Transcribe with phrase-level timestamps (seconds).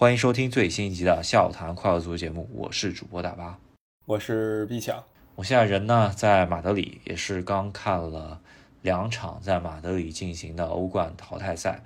[0.00, 3.58] 欢迎收听最新一集的《下午谈快乐足球》节目，我是主播大巴，
[4.06, 5.02] 我是毕强。
[5.34, 8.40] 我现在人呢在马德里，也是刚看了
[8.80, 11.82] 两场在马德里进行的欧冠淘汰赛，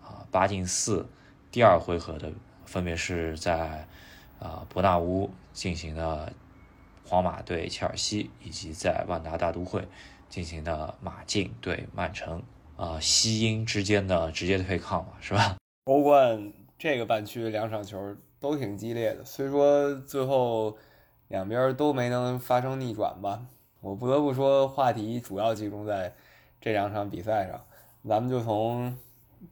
[0.00, 1.06] 啊，八进四，
[1.50, 2.32] 第二回合的
[2.64, 3.86] 分别是在
[4.38, 6.32] 啊伯纳乌进行的
[7.04, 9.86] 皇马对切尔西，以及在万达大都会
[10.30, 12.42] 进行的马竞对曼城，
[12.78, 15.58] 啊西英之间的直接对抗嘛，是吧？
[15.84, 16.50] 欧冠
[16.82, 20.76] 这个半区两场球都挺激烈的，虽说最后
[21.28, 23.46] 两边都没能发生逆转吧。
[23.80, 26.12] 我不得不说，话题主要集中在
[26.60, 27.64] 这两场比赛上。
[28.08, 28.98] 咱们就从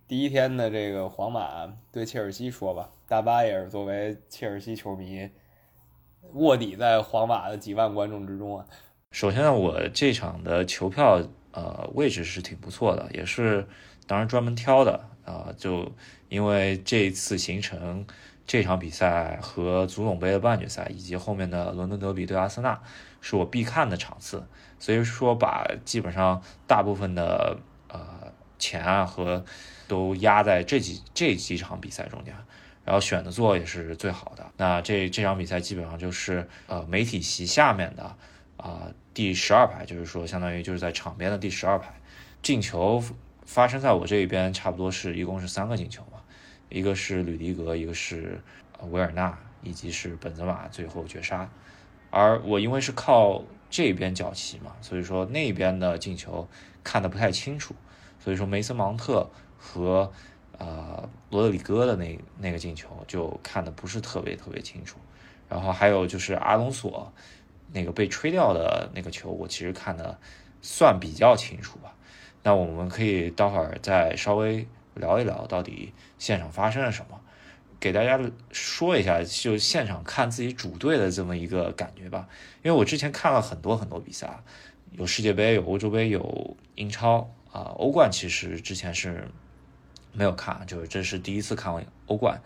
[0.09, 2.91] 第一天的这个皇马对切尔西说吧。
[3.07, 5.31] 大巴也是作为切尔西球迷，
[6.33, 8.67] 卧底在皇马的几万观众之中啊。
[9.13, 11.23] 首先呢，我这场的球票
[11.53, 13.65] 呃位置是挺不错的，也是
[14.09, 15.93] 当然专门挑的啊，就
[16.31, 18.07] 因为这一次行程
[18.47, 22.81] 这场比赛和足总杯的半决赛以及后面的伦敦德比对阿森纳
[23.21, 24.47] 是我必看的场次，
[24.79, 27.59] 所以说把基本上大部分的
[27.89, 29.45] 呃钱啊和
[29.87, 32.35] 都压在这几这几场比赛中间。
[32.83, 34.51] 然后选的座也是最好的。
[34.57, 38.17] 那这这场比赛基本上就是呃媒体席下面的
[38.57, 41.93] 啊第十二排，就是说相当于就是在场边的第十二排。
[42.43, 43.05] 进球
[43.45, 46.03] 发生在我这一边，差不多是一共是三个进球，
[46.71, 48.41] 一个是吕迪格，一个是
[48.89, 51.51] 维尔纳，以及是本泽马最后绝杀。
[52.11, 56.49] 而我因为是靠这边角旗嘛，所以说那边的进球
[56.83, 57.75] 看得不太清楚，
[58.19, 60.11] 所以说梅森芒特和。
[60.63, 64.99] 呃，罗德里戈的那那个进球就看的不是特别特别清楚，
[65.49, 67.11] 然后还有就是阿隆索
[67.73, 70.19] 那个被吹掉的那个球，我其实看的
[70.61, 71.95] 算比较清楚吧。
[72.43, 77.21] 那我们可以待会儿再稍微聊一聊到底现场发生了什么，
[77.81, 78.21] 给大家
[78.53, 82.29] 说一下就现场看自己主队的这么一个感觉吧。
[82.63, 84.41] 因为我之前看了很多很多比赛，
[84.93, 89.27] 有世界杯，有欧洲杯，有英超啊，欧冠其实之前是。
[90.13, 91.73] 没有看，就是这是第一次看
[92.07, 92.43] 欧冠，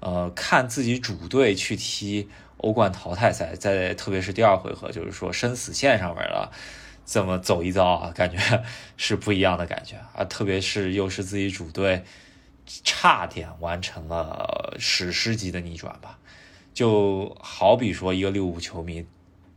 [0.00, 6.50] 呃，看自己主队去踢欧冠淘汰赛，在特别是第二回合，就是说生死线上面了，
[7.04, 8.64] 这么走一遭啊，感觉
[8.96, 12.02] 是不一样的感觉啊，特别是又是自己主队
[12.66, 16.18] 差点完成了史诗级的逆转吧，
[16.74, 19.06] 就好比说一个利物浦球迷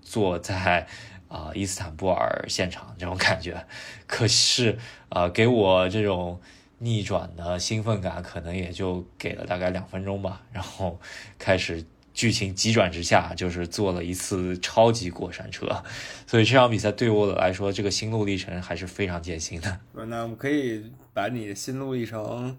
[0.02, 0.88] 坐在
[1.28, 3.66] 啊伊斯坦布尔现场这种感觉，
[4.08, 4.78] 可是
[5.10, 6.40] 啊给我这种。
[6.82, 10.98] 逆转的兴奋感可能也就给了大概两分钟吧，然后
[11.38, 11.84] 开始
[12.14, 15.84] 剧情急转直下，就是坐了一次超级过山车，
[16.26, 19.78] 所以这场比赛对我来说，这个心路历程还是非常艰辛的。
[19.94, 22.58] 那我们可以把你的心路历程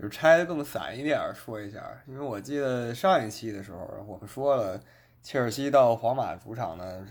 [0.00, 4.80] 就拆的更散一点说一下，因为我记得上一期的时候我们说了，
[5.22, 7.06] 切尔西到皇马主场呢。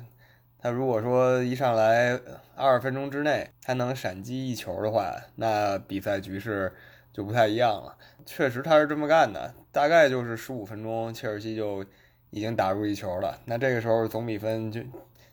[0.61, 2.19] 他如果说一上来
[2.55, 6.73] 二十分钟之内他能闪击一球的话，那比赛局势
[7.13, 7.95] 就不太一样了。
[8.25, 11.85] 确实他是这么干的，大概就是十五分钟，切尔西就
[12.31, 13.39] 已经打入一球了。
[13.45, 14.81] 那这个时候总比分就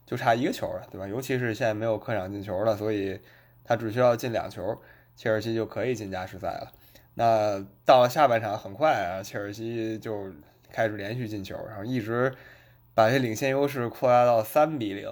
[0.04, 1.08] 就差一个球了，对吧？
[1.08, 3.18] 尤其是现在没有客场进球了，所以
[3.64, 4.80] 他只需要进两球，
[5.16, 6.70] 切尔西就可以进加时赛了。
[7.16, 10.32] 那到了下半场，很快啊，切尔西就
[10.70, 12.32] 开始连续进球，然后一直。
[12.94, 15.06] 把这领先优势扩大到三比零，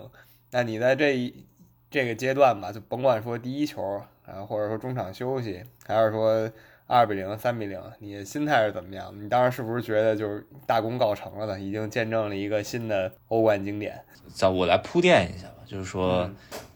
[0.52, 1.44] 那你在这一
[1.90, 6.50] 这个阶段吧，就甭管说第一球啊，或者说中场休息，还是说
[6.86, 9.14] 二比零、三比零，你的心态是怎么样？
[9.22, 11.60] 你当时是不是觉得就是大功告成了呢？
[11.60, 14.02] 已经见证了一个新的欧冠经典？
[14.32, 16.30] 在我来铺垫一下吧，就是说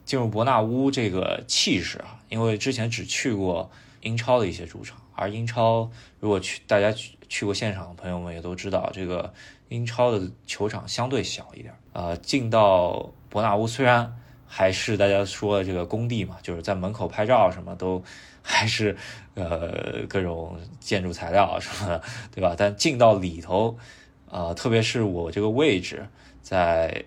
[0.04, 3.70] 进入伯纳乌这个气势啊，因为之前只去过
[4.02, 5.90] 英超的一些主场，而英超
[6.20, 9.32] 如果去大家去去过现场的朋友们也都知道这个。
[9.70, 18.02] 英超的球场相对小一点，呃，进到伯纳乌虽然还是大家说的这个工地嘛，就是在门口拍照什么都
[18.40, 18.96] 还是
[19.34, 22.02] 呃各种建筑材料什么的，
[22.34, 22.54] 对吧？
[22.56, 23.76] 但进到里头，
[24.30, 26.08] 呃，特别是我这个位置
[26.40, 27.04] 在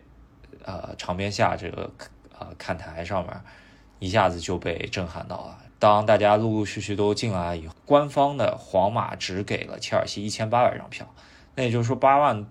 [0.63, 1.91] 呃场边下这个
[2.37, 3.41] 呃看台上面，
[3.97, 5.57] 一下子就被震撼到了。
[5.81, 11.11] 当大家陆陆续续都进来以后，官方的皇马只给了切尔西一千八百张票。
[11.55, 12.45] 那也就是说，八万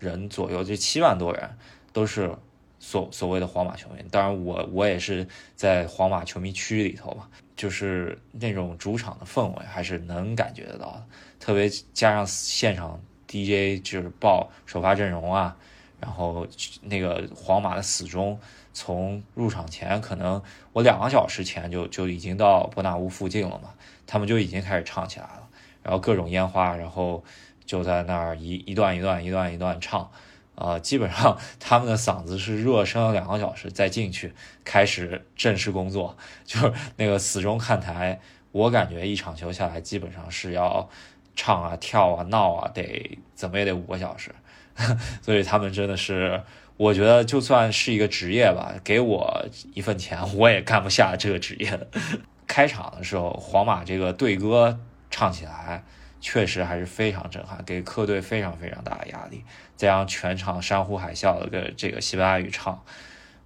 [0.00, 1.48] 人左右，这七万多人
[1.92, 2.34] 都是
[2.80, 4.04] 所所谓的皇马球迷。
[4.10, 5.24] 当然，我我也是
[5.54, 11.04] 在皇马球迷区里头嘛，就是那种主场的氛围还是能感觉得到的。
[11.38, 15.56] 特别加上现场 DJ 就是报首发阵容啊，
[16.00, 16.44] 然后
[16.82, 18.36] 那个皇马的死忠
[18.74, 20.42] 从入场前可能
[20.74, 23.70] 我两个小时前就就已经到伯纳乌附近了嘛，
[24.06, 25.48] 他们就已经开始唱起来了，
[25.82, 27.24] 然后各种烟花，然后。
[27.66, 30.10] 就在那儿一一段一段一段一段唱，
[30.54, 38.20] 啊，基本上他们的嗓子是热身了两个小时再进去开始正式工作， 就是那个死忠看台，
[38.52, 40.86] 我感觉一场球下来基本上是要
[41.34, 44.30] 唱啊跳啊闹啊，得怎么也得五个小时，
[45.22, 46.42] 所以他们真的是，
[46.76, 51.88] 我觉得就算是一个职业吧，给我一份钱 我也干不下这个职业。
[52.46, 54.78] 开场的时候，皇马这个队歌
[55.10, 55.84] 唱起来。
[56.26, 59.44] 确实还是非常震撼，给客队非常非常大的压力。
[59.76, 62.82] 再让全场山呼海啸的跟这个西班牙语唱，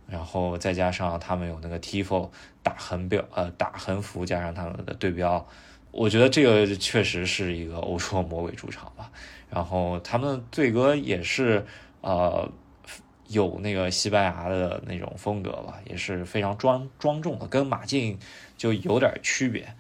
[0.06, 2.31] 然后再加上他们有那个 tifo
[2.62, 5.44] 打横标呃打横幅，加上他们的对标，
[5.90, 9.10] 我觉得这个确实是一个欧洲魔鬼主场吧。
[9.50, 11.66] 然后他们队歌也是
[12.00, 12.48] 呃
[13.28, 18.19] 有那个西班牙的那种风格吧，也是非常庄庄重的，跟马竞
[18.56, 19.75] 就有点区别。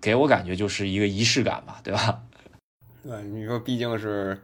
[0.00, 2.22] 给我感觉就是一个仪式感吧，对吧？
[3.02, 4.40] 对，你说毕竟是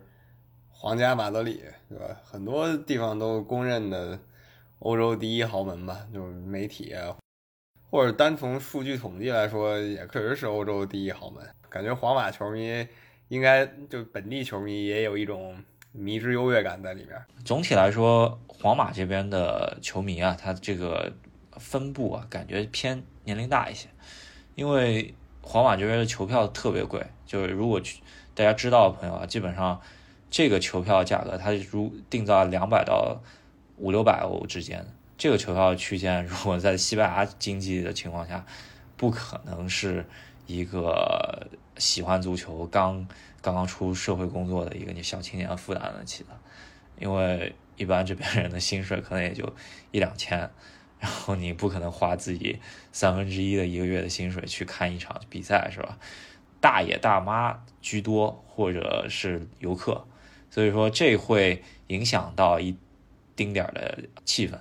[0.71, 2.17] 皇家马德里，对吧？
[2.25, 4.19] 很多地方都公认的
[4.81, 6.95] 欧洲第一豪门吧，就是媒体，
[7.91, 11.47] 或者单从数据统计来说，也确实是欧洲第一豪门。
[11.69, 12.87] 感觉皇马球迷
[13.29, 15.63] 应该就本地球迷也有一种
[15.93, 17.13] 迷之优越感在里面。
[17.45, 21.13] 总体来说，皇马这边的球迷啊，他这个
[21.59, 23.89] 分布啊，感觉偏年龄大一些，
[24.55, 25.15] 因为。
[25.45, 28.01] 皇马这边的球票特别贵，就是如果去
[28.33, 29.81] 大家知道的朋友啊，基本上
[30.31, 33.21] 这个球票价格，它如定在两百到
[33.77, 34.87] 五六百欧之间。
[35.19, 38.47] 这个球票区间，如果在西班牙经济的情况下，
[38.97, 40.07] 不可能是
[40.47, 43.07] 一个喜欢足球、刚
[43.41, 46.31] 刚刚出社会工作的一个你小青年负担得起的，
[46.99, 49.55] 因为一般这边人的薪水可能也就
[49.91, 50.51] 一两千。
[51.01, 52.61] 然后你不可能花自己
[52.93, 55.99] 三分之一的一个月的薪水去看一场比赛，是吧？
[56.61, 60.07] 大爷大妈居多，或者是游客，
[60.49, 62.77] 所以说这会影响到一
[63.35, 64.57] 丁点儿的气氛。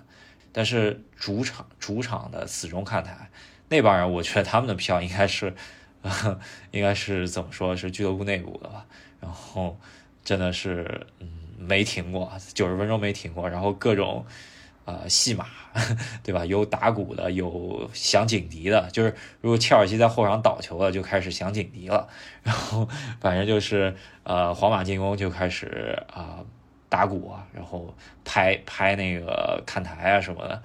[0.52, 3.30] 但是主场主场的死忠看台
[3.72, 5.56] 那帮人，我觉得他们的票应该是，
[6.72, 8.86] 应该是怎么说是俱乐部内部的吧？
[9.20, 9.80] 然后
[10.24, 11.28] 真的是嗯
[11.58, 14.26] 没停过，九十分钟没停过，然后各种。
[14.84, 15.46] 呃，戏码，
[16.24, 16.44] 对吧？
[16.44, 22.10] 有打鼓的，有响警笛的，就是如果切尔西在后场倒球了，就开始响警笛了。
[22.42, 22.90] 然后
[23.22, 26.40] 反正就是呃，皇马进攻就开始啊
[26.90, 27.96] 打鼓啊，然后
[28.26, 30.64] 拍拍那个看台啊什么的。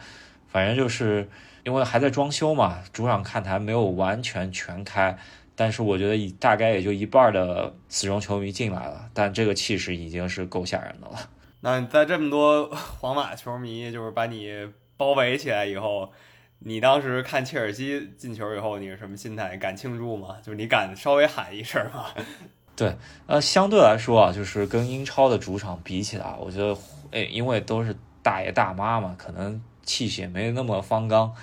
[0.49, 1.29] 反正就是
[1.67, 5.19] 因为还在装修嘛，主场看台没有完全全开，
[5.57, 11.19] 但是我觉得大概也就一半的死忠球迷进来了，但这个气势已经是够吓人的了。
[11.61, 12.71] 那在这么多
[13.01, 14.53] 皇马球迷就是把你
[14.97, 16.13] 包围起来以后，
[16.61, 19.57] 你当时看切尔西进球以后，你是什么心态？
[19.57, 20.37] 敢庆祝吗？
[20.45, 22.05] 就是你敢稍微喊一声吗？
[22.77, 22.95] 对，
[23.27, 26.79] 呃，相对来说啊，就是跟英超的主场比起来，我觉得，
[27.11, 31.35] 哎，因为都是大爷大妈嘛，可能气势也没那么方刚。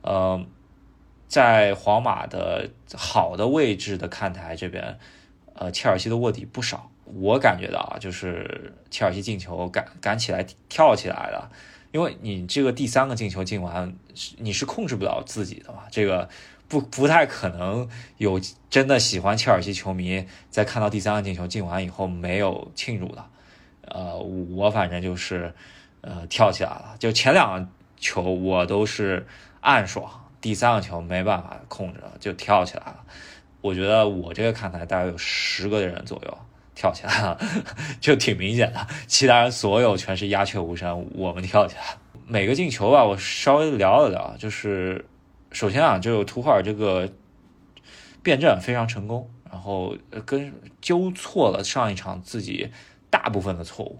[0.00, 0.42] 呃，
[1.26, 4.98] 在皇马的好的位置的看台这边，
[5.52, 6.90] 呃，切尔西的卧底不少。
[7.04, 11.50] 我感觉到啊，就是切尔西进球赶赶起来跳起来了，
[11.90, 13.94] 因为你这个第三个进球进完，
[14.36, 16.28] 你是控制不了自己的嘛，这个
[16.68, 23.24] 不不太可能有真的喜欢切尔西球迷在看到第三个进球进完以后没有庆祝的，
[23.86, 25.54] 呃，我反正就是
[26.02, 29.26] 呃跳起来了，就前两球我都是
[29.60, 33.04] 暗爽，第三个球没办法控制就跳起来了，
[33.60, 36.38] 我觉得我这个看台大概有十个人左右。
[36.80, 37.36] 跳起来了，
[38.00, 38.86] 就挺明显的。
[39.08, 41.82] 其他人所有全是鸦雀无声，我们跳起来。
[42.24, 44.36] 每个进球吧，我稍微聊了聊。
[44.38, 45.04] 就是
[45.50, 47.10] 首先啊，就图赫尔这个
[48.22, 52.70] 辩证非常成功，然后跟纠错了上一场自己
[53.10, 53.98] 大部分的错误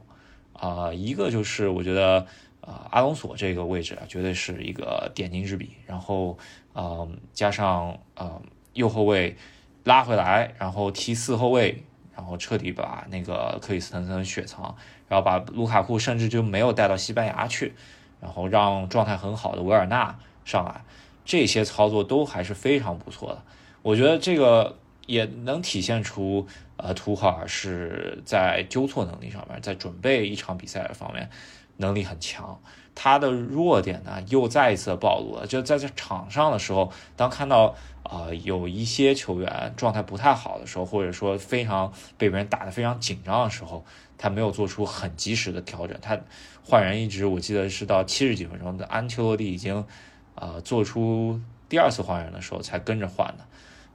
[0.52, 0.95] 啊。
[0.95, 2.28] 一个就是我觉得
[2.69, 5.71] 啊，阿隆索这个位置啊，绝对是一个点睛之笔。
[5.87, 6.37] 然后
[6.73, 8.41] 啊，加上啊
[8.75, 9.37] 右后卫
[9.85, 11.83] 拉回来，然后踢四后卫。
[12.19, 14.75] 然后彻底把那个克里斯滕森雪藏，
[15.07, 17.73] 然后把卢卡库甚至就没有带到西班牙去，
[18.21, 20.83] 然后让状态很好的维尔纳上来，
[21.25, 23.43] 这些操作都还是非常不错的。
[23.83, 26.45] 我觉得这个也能体现出，
[26.77, 31.31] 呃，图赫尔是在纠错能力上面，在准备一场比赛方面
[31.79, 32.61] 能力很强。
[32.95, 35.47] 他的弱点呢，又再一次暴露了。
[35.47, 43.85] 就在这场上的时候，当看到啊有一些球员状态不太好的时候，或者说非常被别人打得非常紧张的时候，
[44.19, 45.97] 他没有做出很及时的调整。
[46.03, 46.19] 他
[46.65, 49.87] 换人一直，我记得是到七十几分钟的安切洛蒂已经
[50.35, 53.47] 啊做出第二次换人的时候才跟着换的。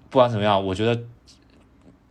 [0.10, 1.04] 不管怎么样，我觉得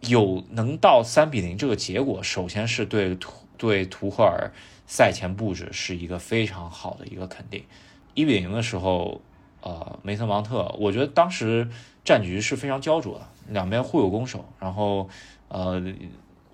[0.01, 4.53] 有能到三比零这个结果，首先是对图对图赫尔
[4.93, 7.65] 赛前布置是一个非常好的一个肯定。
[8.13, 9.23] 一比零的时候，
[9.63, 11.71] 呃，梅森芒特，我觉得当时
[12.05, 15.09] 战局是非常焦灼的，两边互有攻守，然后
[15.49, 15.83] 呃。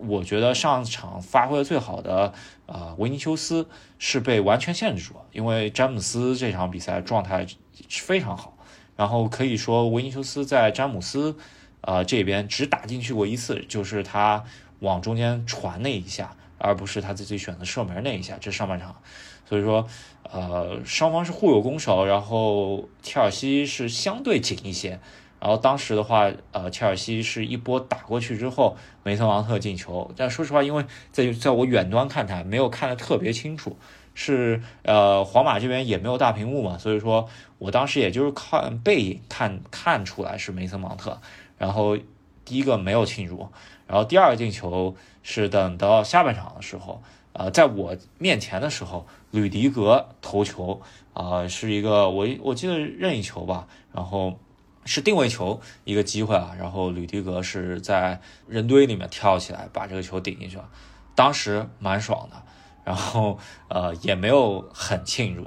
[0.01, 2.33] 我觉得上场发挥的最好的
[2.67, 3.67] 啊，维尼修斯
[3.99, 7.45] 是被完全限制住了，因为詹姆斯这场比赛状态
[7.89, 8.57] 非常好，
[8.95, 11.37] 然后可以说维尼修斯在詹姆斯
[11.81, 14.45] 啊这边只打进去过一次，就是他
[14.79, 19.01] 往中间传那一下，而不是他自己选择射门那一下，这上半场，
[19.49, 19.87] 所以说
[20.25, 25.01] 呃双方是互有攻守，然后切尔西是相对紧一些。
[25.41, 30.11] 然后当时的话，呃，切尔西是一波打过去之后，梅森芒特进球。
[30.17, 33.77] 但说实话，因为在在我远端看台没有看得特别清楚，
[34.15, 41.21] 是呃，皇马这边也没有大屏幕嘛，所以说我当时也就是看背影看看出来是梅森芒特。
[41.57, 41.97] 然后
[42.45, 43.49] 第一个没有庆祝，
[43.89, 47.03] 然后第二个进球是等到下半场的时候，
[47.33, 50.81] 呃，在我面前的时候，吕迪格头球，
[51.13, 54.39] 啊，是一个我我记得任意球吧，然后。
[54.85, 60.67] 是定位球一个机会啊，然后吕迪格是在人堆里面跳起来把这个球顶进去了，
[61.15, 62.43] 当时蛮爽的，
[62.85, 65.43] 然后呃也没有很庆祝，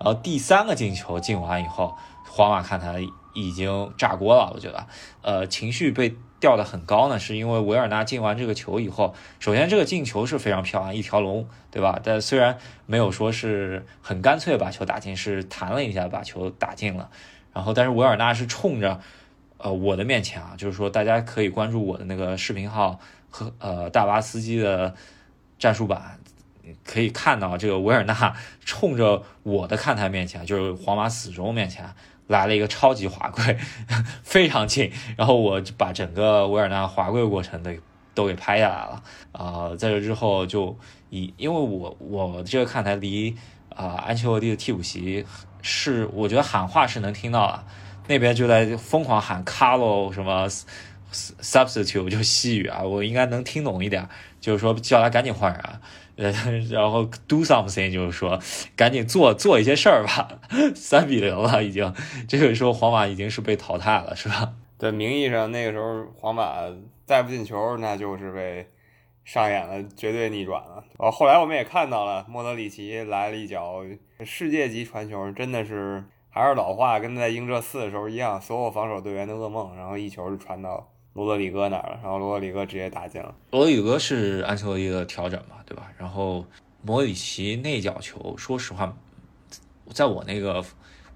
[0.00, 3.00] 然后第三个进球进完以后，皇马看台
[3.32, 4.84] 已经炸锅了，我觉得，
[5.22, 12.00] 呃情绪被吊得很高呢，是因为维尔纳进完这个球以后，首先这个进球是非常漂亮，一条龙，对吧？
[12.02, 12.56] 但虽然
[12.86, 17.10] 没有说是很干脆把球打进，是弹了一下把球打进了。
[17.52, 19.00] 然后，但是维尔纳是冲着，
[19.58, 24.94] 呃，我的面前啊，就是说，大家可以关注我的那个视频号和呃大巴司机的
[25.58, 26.20] 战术版，
[26.84, 31.84] 可以看到这个维尔纳冲着我的看台面前，就是皇马死忠面前
[32.30, 33.58] 来了一个超级滑跪，
[34.22, 34.90] 非常近。
[35.16, 37.74] 然后我就把整个维尔纳滑跪过程的
[38.14, 39.02] 都给拍下来了。
[39.32, 40.78] 啊，在这之后就
[41.10, 43.36] 以，因为我我这个看台离
[43.68, 45.26] 啊安切洛蒂的替补席。
[45.62, 47.66] 是，我觉得喊话是能听到了，
[48.06, 50.48] 那边就在疯狂喊 “Carlo” 什么
[51.12, 54.08] “substitute” 就西语啊，我应该能听懂一点，
[54.40, 55.62] 就是说叫他赶紧换人，
[56.20, 56.30] 呃，
[56.70, 58.38] 然后 “do something” 就是说
[58.76, 60.40] 赶紧做做一些事儿吧，
[60.74, 61.92] 三比零了已经，
[62.28, 64.52] 这个时候皇马已经是被淘汰了，是吧？
[64.78, 66.56] 对，名义上那个时候皇马
[67.04, 68.68] 再不进球，那就是被。
[69.22, 70.82] 上演了绝对逆转了。
[70.96, 73.84] 哦，后来我们也看到了莫德里奇来了一脚
[74.24, 79.76] 世界级传球，真的是还是老话，跟在英这四的时候一样，所有防守队员的噩梦。
[79.76, 83.34] 然后一球就传到罗德里戈那儿了，然后罗德里戈直接打进了。
[83.50, 85.90] 罗德里戈是安切洛蒂的调整嘛，对吧？
[85.98, 86.44] 然后
[86.82, 88.96] 莫里奇那脚球，说实话，
[89.92, 90.64] 在我那个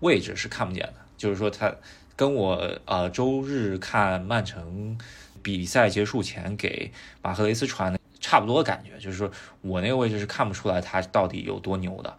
[0.00, 1.74] 位置是看不见的，就是说他
[2.16, 4.98] 跟我呃周日看曼城。
[5.42, 12.16] 比赛结束前给马赫雷斯传的差不多感觉，就是说我那个位置是看不出来他到底有多牛的，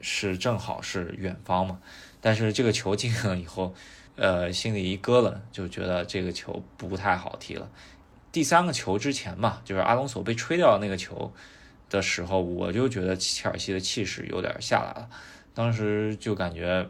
[0.00, 1.78] 是正好是远方嘛。
[2.20, 3.72] 但是这个球进了以后，
[4.16, 7.68] 呃，心里一咯楞，就觉得这个球不太好踢了。
[8.32, 11.32] 第三个球之前嘛，就是阿隆索被吹掉那个球
[11.88, 15.08] 的时候，我就觉得切尔西的气势有点下来了。
[15.54, 16.88] 当时就感觉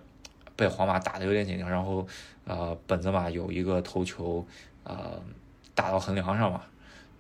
[0.56, 2.06] 被皇马打的有点紧张，然后
[2.44, 4.46] 呃，本泽马有一个头球，
[4.84, 5.22] 呃。
[5.76, 6.62] 打到横梁上嘛，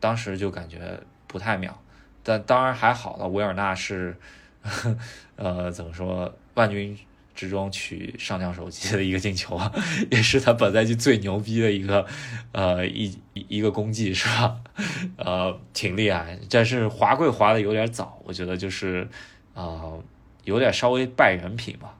[0.00, 1.78] 当时就感觉不太妙，
[2.22, 3.28] 但当然还好了。
[3.28, 4.16] 维尔纳是，
[5.36, 6.98] 呃，怎么说，万军
[7.36, 9.60] 之中取上将手机的一个进球，
[10.10, 12.04] 也是他本赛季最牛逼的一个，
[12.50, 14.60] 呃，一一个功绩是吧？
[15.16, 19.06] 呃，挺厉害，但是滑跪滑的有点早，我觉得就是，
[19.54, 20.02] 呃，
[20.42, 21.96] 有点稍微败人品吧，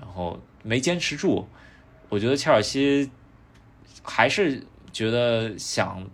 [0.00, 1.46] 然后没坚持住。
[2.08, 3.10] 我觉得切尔西
[4.02, 4.66] 还是。
[4.94, 6.08] 觉得想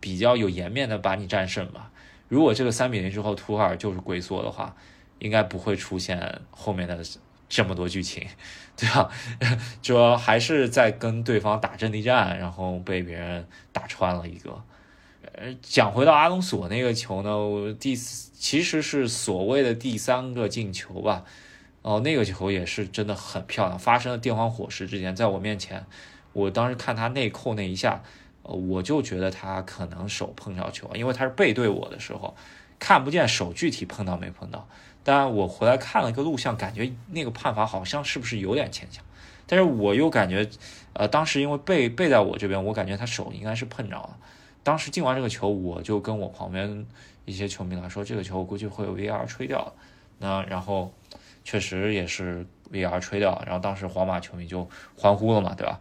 [0.00, 1.90] 比较有颜面的把你战胜吧。
[2.26, 4.74] 如果这个三比零之后图尔就是龟缩的话，
[5.18, 7.04] 应该不会出现后面的
[7.48, 8.26] 这么多剧情，
[8.76, 9.10] 对吧？
[9.82, 14.62] 主要还是在跟对方打阵地战，然后被别人打穿了一个。
[15.32, 21.24] 呃，讲回到阿隆索那个球呢，第其实是所谓的第三个进球吧。
[21.82, 25.86] 哦，那个球也是真的很漂亮，发生了电光火石之间，在我面前。
[26.32, 28.02] 我当时看他内扣那一下，
[28.42, 32.36] 我就觉得他可能手碰着球，因为他是背对我的时候，
[32.78, 34.68] 看不见手具体碰到没碰到。
[35.04, 39.04] 但我回来看了一个录像，感觉那个判罚好像是不是有点牵强。
[39.46, 40.48] 但是我又感觉，
[40.92, 44.18] 呃，当时因为背背在我这边，我感觉他手应该是碰着了。
[44.62, 46.86] 当时进完这个球，我就跟我旁边
[47.24, 49.72] 一些球迷来说，这个球我估计会有 VR 吹掉。
[50.18, 50.92] 那然后
[51.44, 55.80] 确实也是 VR 吹掉，然后当时皇马球迷就欢呼了嘛，对吧？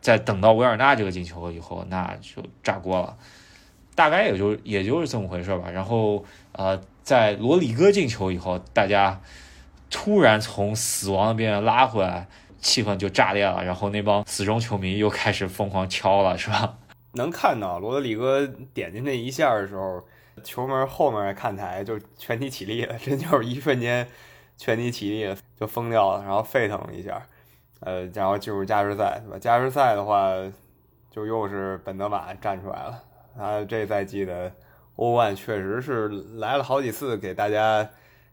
[0.00, 3.16] 在等到维尔纳这个进球以后，那就炸锅了，
[3.96, 5.68] 大概也就也就是这么回事吧。
[5.72, 9.20] 然后呃，在罗里戈进球以后，大家
[9.90, 12.28] 突然从死亡的边缘拉回来，
[12.60, 13.64] 气氛就炸裂了。
[13.64, 16.78] 然后那帮死忠球迷又开始疯狂敲了，是吧？
[17.14, 20.04] 能看到罗德里戈点进那一下的时候，
[20.44, 24.06] 球门后面看台就全体起立了，真就是一瞬间
[24.58, 27.26] 全体起立了，就疯掉了，然后沸腾了一下。
[27.80, 29.38] 呃，然后进入加时赛，对吧？
[29.38, 30.30] 加时赛的话，
[31.10, 33.02] 就又是本泽马站出来了。
[33.36, 34.52] 他这赛季的
[34.96, 37.88] 欧冠确实是来了好几次，给大家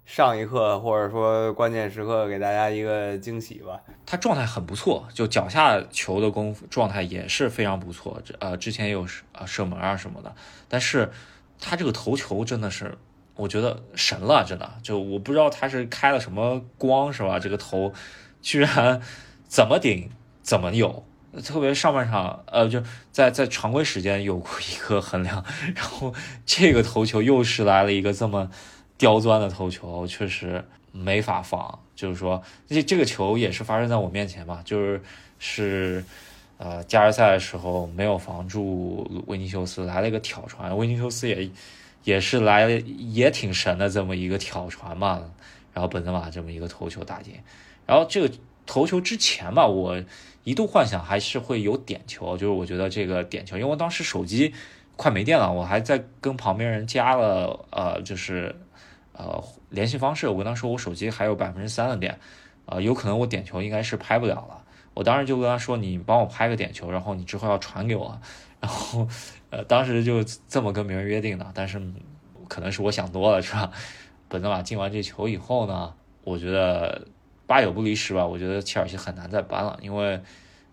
[0.06, 3.82] 上一课，或者说关键时刻给大家一个惊喜吧。
[4.06, 8.22] 他状态很不错，就脚下球的功夫状态也是非常不错。
[8.40, 10.34] 呃，之前有呃射门啊什么的，
[10.68, 11.12] 但是
[11.60, 12.98] 他这个头球真的是，
[13.36, 14.70] 我觉得神了，真的。
[14.82, 17.40] 就我不知道他是开了什么光，是吧？
[17.40, 17.94] 这个头
[18.42, 19.02] 居然。
[19.46, 20.10] 怎么顶
[20.42, 21.06] 怎么有，
[21.42, 26.14] 特别上半场，呃，就在在常规时间有过一个衡量，然后
[26.46, 28.52] 这个头球又是来了一个这么
[28.98, 31.80] 刁钻的头球，确实没法防。
[31.96, 35.02] 就是说，这这个球也是发生在我面前嘛，就是
[35.40, 36.06] 是
[36.58, 41.50] 呃加时赛的时候没有防住维尼修斯，来了一个挑传，维尼修斯也
[42.04, 45.22] 也是来了也挺神的这么一个挑传嘛，
[45.74, 47.40] 然后本泽马这么一个头球打进，
[47.88, 48.32] 然后这个。
[48.66, 50.02] 投球之前吧，我
[50.44, 54.54] 一度幻想还是会有点球，就是我觉得这个点球，因为我当时手机
[54.96, 58.54] 快没电了，我还在跟旁边人加了呃，就是
[59.14, 60.28] 呃联系方式。
[60.28, 62.20] 我跟他说我手机还有百分之三的电，
[62.66, 64.62] 呃，有可能我点球应该是拍不了了。
[64.94, 68.20] 我当时就跟他说，你帮我拍个点球，然后你之后要传给我。
[68.60, 69.08] 然后
[69.50, 71.82] 呃，当时就这么跟别人约定的，但是
[72.50, 73.72] 可能是我想多了，是吧？
[74.28, 75.94] 本泽马进完这球以后呢，
[76.26, 77.08] 我觉得。
[77.46, 80.20] 八九不离十吧，我觉得切尔西很难再扳了，因为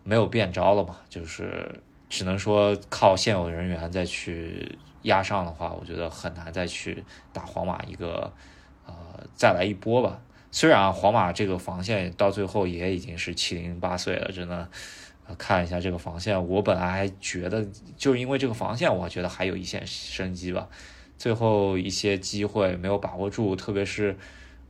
[0.04, 8.32] 没有变招了嘛，就是只能说靠现有人员再去压上的话，我觉得很难再去打皇马一个
[8.86, 8.94] 呃
[9.34, 10.20] 再来一波吧。
[10.52, 14.68] 虽然皇马这个防线到最后也已经是七零八碎了，真的
[15.36, 20.68] 看一下这个防线，我本来还觉得就是因为这个防线，我觉得还有一线生机吧。
[21.18, 24.16] 最后一些机会没有把握住，特别是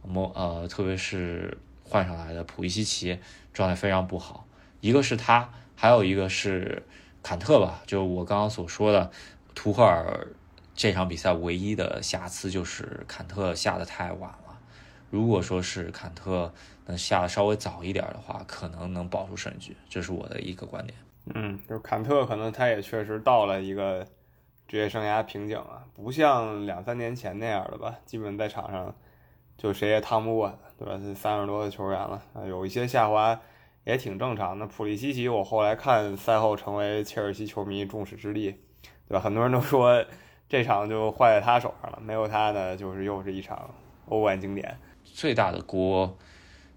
[0.03, 1.57] 莫呃，特别是。
[1.91, 3.19] 换上来的普伊西奇
[3.53, 4.47] 状态非常不好，
[4.81, 6.85] 一个是他，还有一个是
[7.21, 7.83] 坎特吧。
[7.85, 9.11] 就我刚刚所说的，
[9.57, 10.29] 图赫尔
[10.73, 14.57] 这场比赛唯一的瑕疵就是坎特下的太晚了。
[15.11, 16.55] 如果说是坎特
[16.87, 19.77] 能下的稍微早一点的话，可能能保住胜局。
[19.89, 20.97] 这是我的一个观点。
[21.35, 24.07] 嗯，就坎特可能他也确实到了一个
[24.69, 28.95] 职业生涯瓶颈了，不像两三年前那样的吧，基本在场上。
[29.59, 30.99] 就谁也趟不过他，对吧？
[30.99, 33.39] 这三十多个球员了，有一些下滑
[33.85, 34.67] 也挺正常的。
[34.67, 38.55] 普利西奇，我后来看赛后成为切尔西球迷众矢之的，
[39.07, 39.21] 对吧？
[39.21, 40.03] 很多人都说
[40.49, 43.75] 这场就坏在他手上了，没有他呢，就是又是一场
[44.07, 44.75] 欧冠经典。
[45.05, 46.17] 最大的锅，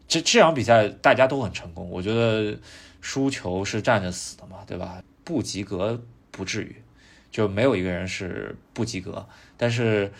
[0.05, 2.59] 这这场比赛大家都很成功，我觉得
[2.99, 5.01] 输球是站着死的嘛，对吧？
[5.23, 5.97] 不及格
[6.29, 6.75] 不至于，
[7.31, 10.11] 就没有一个人是不及格，但是。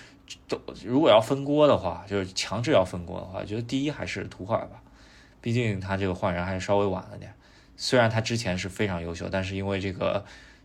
[0.48, 4.82] 都如果要分锅的话，就是强制要分锅的话，觉得第一还是图赫尔吧，
[5.42, 7.34] 毕竟他这个换人还是稍微晚了点。
[7.76, 10.24] 虽然他之前是非常优秀，但是因为这个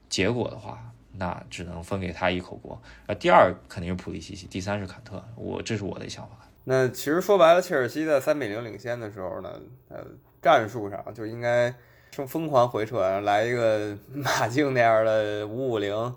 [0.08, 2.80] 结果的话，那只能分给他一口锅。
[3.06, 5.22] 呃，第二肯定是普利西奇，第三是坎特。
[5.34, 6.32] 我这是我的想法。
[6.64, 10.04] 那其实说白了，切尔西在三比零领先的时候呢，呃，
[10.42, 11.74] 战术上就应该
[12.12, 16.14] 疯疯狂回撤，来一个马竞那样的五五零，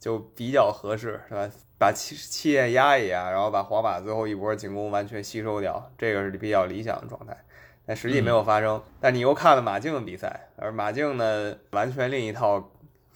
[0.00, 1.48] 就比较合适，是吧？
[1.82, 7.36] 把气气焰压一压，然后把皇马最后一波进攻完全吸收掉，这个是比较理想的状态。
[7.84, 8.80] 但实际没有发生。
[9.00, 12.70] 但你又看了马竞的比赛，而马竞呢，完全另一套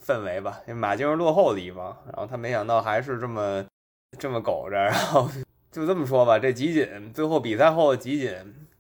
[0.04, 0.60] 氛围吧。
[0.66, 3.64] 因为马竞是落后的一方，然后他没想到还是这么
[4.18, 4.76] 这么苟着。
[4.76, 5.30] 然后
[5.70, 8.34] 就这么说吧，这集锦最后比赛后的集锦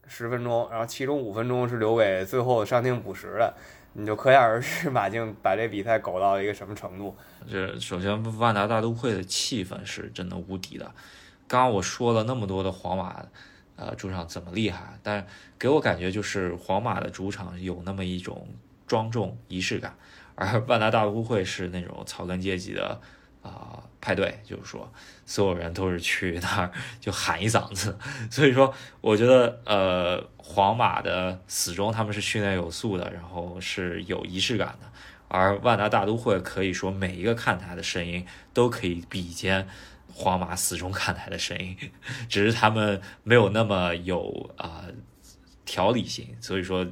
[0.08, 3.54] 十分钟，然后其中五分钟是留给最后伤停补时的。
[3.98, 7.16] 你就可想而知，马竞把这比赛搞到一个什么程度。
[7.48, 10.84] 这首先，万达大都会的气氛是真的无敌的。
[11.48, 13.24] 刚刚我说了那么多的皇马，
[13.76, 15.26] 呃，主场怎么厉害，但
[15.58, 18.46] 给我感觉就是皇马的主场有那么一种
[18.86, 19.96] 庄重仪式感，
[20.34, 23.00] 而万达大都会是那种草根阶级的。
[23.46, 24.92] 啊，派对就是说，
[25.24, 27.96] 所有人都是去那儿就喊一嗓子，
[28.30, 34.90] 所以说我觉得，呃，皇马的死忠他们是训练有素的，然后是有仪式感的，
[35.28, 39.66] 而万达大都会可以说每一个看台的声音都可以比肩
[40.12, 41.76] 皇马死忠看台的声音，
[42.28, 44.84] 只是他们没有那么有啊
[45.64, 46.86] 条理性，所以说。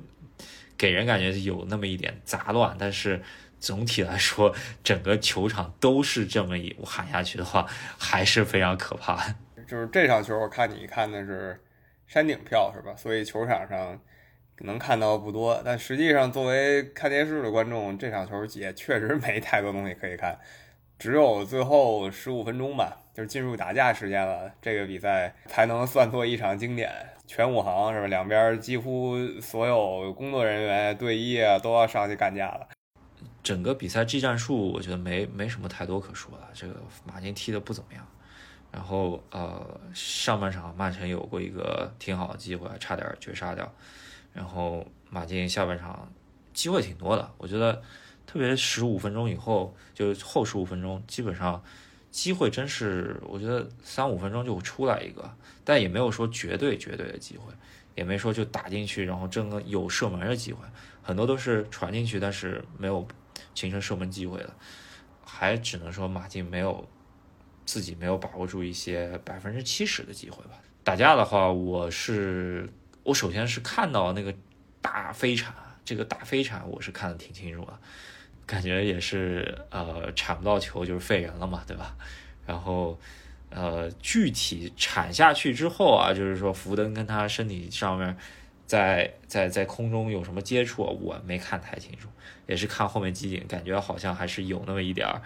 [0.76, 3.22] 给人感觉有那么一点杂乱，但是
[3.64, 7.66] 总体来说，整个球场都是这么一喊下去的话，
[7.98, 9.34] 还是非常可怕。
[9.66, 11.58] 就是这场球，我看你看的是
[12.06, 12.94] 山顶票是吧？
[12.94, 13.98] 所以球场上
[14.58, 20.38] 能看到不多，但实际上作为看电视的观众，这场球也确实没太多东西可以看，
[20.98, 26.92] 只有最后十五分钟吧，就是进入打架时间了，这个比赛才能算作一场经典。
[27.26, 28.06] 全武行是吧？
[28.08, 32.68] 两边几乎所有工作人员、队医啊都要上去干架了。
[33.44, 36.48] 整个比赛技战术，我觉得没没什么太多可说的。
[36.52, 38.04] 这个马竞踢的不怎么样。
[38.72, 43.72] 然后呃，上半场曼城有过一个挺好的机会，差点绝杀掉。
[44.32, 46.12] 然后马竞下半场
[46.52, 47.80] 机会挺多的，我觉得
[48.26, 51.62] 特别十五分钟以后，就后十五分钟，基本上
[52.10, 57.52] 机会真是我觉得三五分钟就会出来一个，但也没有说绝对绝对的机会，
[57.94, 60.64] 也没说就打进去，然后真的有射门的机会，
[61.00, 63.06] 很多都是传进去，但是没有
[63.54, 64.54] 形成射门机会的，
[65.24, 66.88] 还只能说马竞没有。
[67.66, 70.50] 自己没有把握住一些百分之七十的机会吧。
[70.84, 72.68] 打架的话，我是
[73.02, 74.34] 我首先是看到那个
[74.82, 75.50] 大飞铲，
[75.82, 77.72] 这个大飞铲我是看得挺清楚的，
[78.44, 81.96] 感觉也是呃铲不到球就是废人了嘛，对吧？
[82.44, 83.00] 然后
[83.48, 88.14] 呃具体铲下去之后啊，就是说福登跟他身体上面
[88.74, 92.08] 在在在空中有什么接触，我没看太清楚，
[92.48, 95.22] 也是看后面集锦，感觉好像还是有那么一点儿。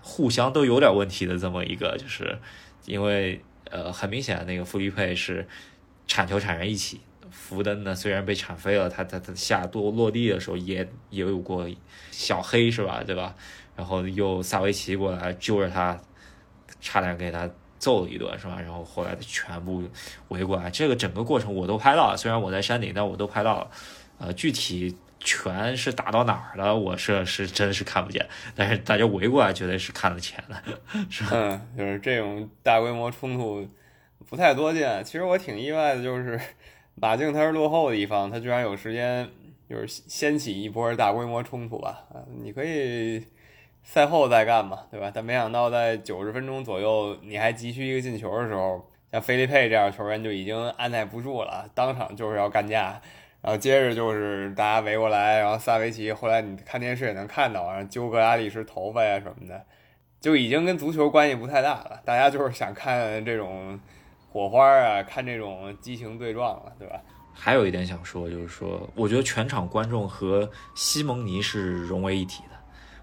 [0.00, 2.38] 互相都有点问题的这么一个，就是
[2.86, 5.48] 因为呃，很明显那个弗利佩是
[6.06, 7.00] 铲球铲人一起，
[7.32, 11.68] 福登呢虽然被铲飞了，他他他下多落地的时候也也有过
[12.12, 13.02] 小黑是吧？
[13.04, 13.34] 对吧？
[13.74, 16.00] 然后又萨维奇过来揪着他，
[16.80, 18.60] 差点给他揍了一顿是吧？
[18.60, 19.82] 然后后来全部
[20.28, 23.70] 围过来，这个整个过程我都拍到了，虽然我在山顶，但我都拍到了，
[24.18, 24.96] 呃，具体。
[25.20, 26.76] 拳是打到哪儿了？
[26.76, 31.60] 我是是真是看不见，但是大家围过来绝对是看得见的，是吧？
[31.76, 33.66] 就是这种大规模冲突
[34.28, 35.02] 不太多见。
[35.02, 36.40] 其实我挺意外的，就是
[36.94, 39.28] 马竞他是落后的一方，他居然有时间
[39.68, 42.04] 就是掀起一波大规模冲突吧？
[42.14, 43.26] 啊，你可以
[43.90, 45.10] 赛后再干嘛，对吧？
[45.14, 53.00] 但没想到在九十分钟左右，你还急需一个进球的时候，像菲利佩这样球员就已经按耐不住了，当场就是要干架。
[53.40, 59.64] 然后接着就是大家围过来，然后萨维奇后来你看电视也能看到，然后揪格拉利什头发呀什么的，
[60.20, 61.98] 就已经跟足球关系不太大了。
[62.04, 63.80] 大家就是想看这种
[64.30, 67.00] 火花啊，看这种激情对撞了，对吧？
[67.32, 72.57] 还有一点想说，就是说，我觉得全场观众和西蒙尼是融为一体的。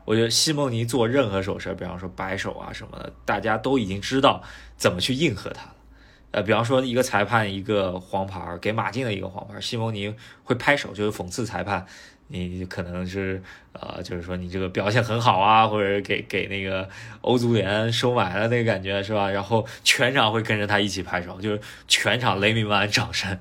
[0.06, 4.42] 我觉得西蒙尼做任何手势，比方说摆手啊什么的，大家都已经知道
[4.78, 5.76] 怎么去应和他了。
[6.32, 10.14] 呃，比方说一个裁判一个黄牌给马竞的一个黄牌，西蒙尼
[10.44, 11.86] 会拍手，就是讽刺裁判，
[12.28, 13.42] 你可能是
[13.72, 16.88] 呃，就是说你这个表现很好啊，或者给给那个
[17.22, 19.30] 欧足联收买了那个感觉是吧？
[19.30, 23.40] 然后全场会跟着他一起拍手，就是全场雷鸣般掌声。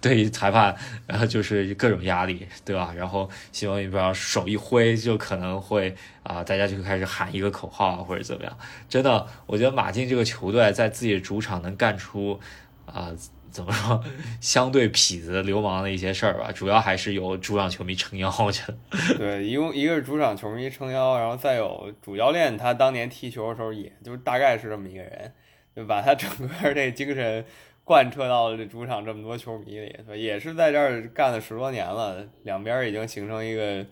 [0.00, 0.74] 对于裁判，
[1.06, 2.92] 然后就是各种压力，对吧？
[2.96, 8.58] 然后希望你不要手一挥，就可能会啊，大家就开始喊一个口号或者怎么样。
[8.88, 12.38] 真的，我觉得马竞这个球队在自己主场能干出
[12.86, 13.12] 啊，
[13.50, 14.02] 怎么说，
[14.40, 16.50] 相对痞子流氓的一些事儿吧。
[16.52, 19.16] 主要还是有主场球迷撑腰，我觉得。
[19.16, 25.32] 对，一共一个是主场球迷撑腰，然后再有主教练，他当年踢球的时候，也就大概是这么一个人，
[25.76, 27.44] 就把他整个这精神。
[27.84, 33.84] 贯彻到了这主场这么多球迷里，也是在这儿干了十多年了，两边已经形成一个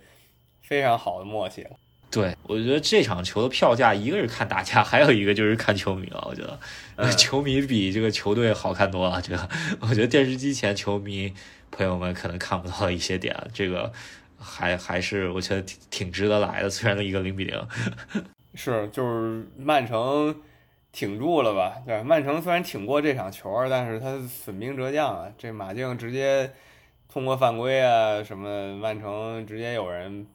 [0.63, 1.71] 非常好的默契了。
[2.11, 6.25] 对，我觉得这场球的票价，一个是看大家，还有一个就是看球迷了。
[6.29, 9.21] 我觉得球迷比这个球队好看多了。
[9.21, 9.49] 这个，
[9.81, 11.33] 我觉得电视机前球迷
[11.71, 13.93] 朋友们可能看不到一些点，这个
[14.39, 16.71] 还还是我觉得挺挺值得来的。
[16.71, 17.61] 虽然一个零比零，
[18.55, 20.35] 是就是曼城。
[20.93, 21.81] 挺住了吧？
[21.87, 25.33] 对，曼城虽然挺过这场球，但是他损兵折将啊。
[25.39, 26.51] 这马竞直接
[27.09, 30.27] 通过犯规啊什么，曼城直接有人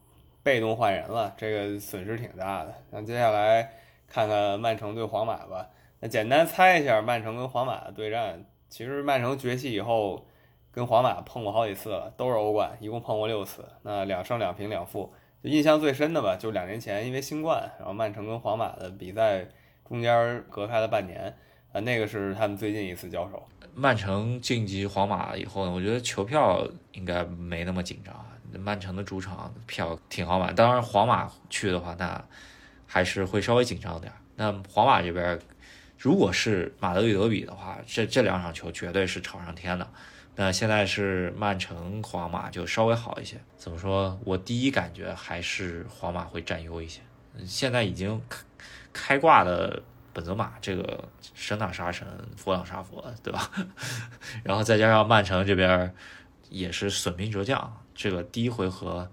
[0.43, 2.73] 被动换人了，这个损失挺大的。
[2.91, 3.69] 那接下来
[4.07, 5.69] 看看曼城对皇马吧。
[5.99, 8.45] 那简单猜一下曼城跟皇马的对战。
[8.69, 10.25] 其实曼城崛起以后
[10.71, 13.65] 跟皇马碰过好几次了，都是欧冠，一共碰过六次。
[13.83, 19.45] 那两胜两平两负，印象最深的吧，就两年前因为新冠，然后曼城跟皇马的比赛。
[19.88, 21.34] 中间隔开了半年，
[21.71, 23.48] 啊，那个是他们最近一次交手。
[23.74, 28.13] 曼城晋级皇马以后呢，我觉得球票应该没那么紧张。
[28.58, 32.24] 曼城的主场票挺好买，当然皇马去的话，那
[32.88, 34.12] 还是会稍微紧张点。
[34.38, 35.38] 那皇马这边，
[35.98, 39.86] 如果是马德里德比的话，这这两场球绝对是吵上天的。
[40.38, 43.38] 那现在是曼城、皇马就稍微好一些。
[43.58, 44.17] 怎么说？
[44.24, 47.02] 我第一感觉还是皇马会占优一些。
[47.45, 48.21] 现在已经
[48.97, 51.03] 开挂的本泽马，这个
[51.34, 53.51] 神挡杀神，佛挡杀佛，对吧？
[54.41, 55.93] 然后再加上曼城这边
[56.49, 59.12] 也是损兵折将，这个第一回合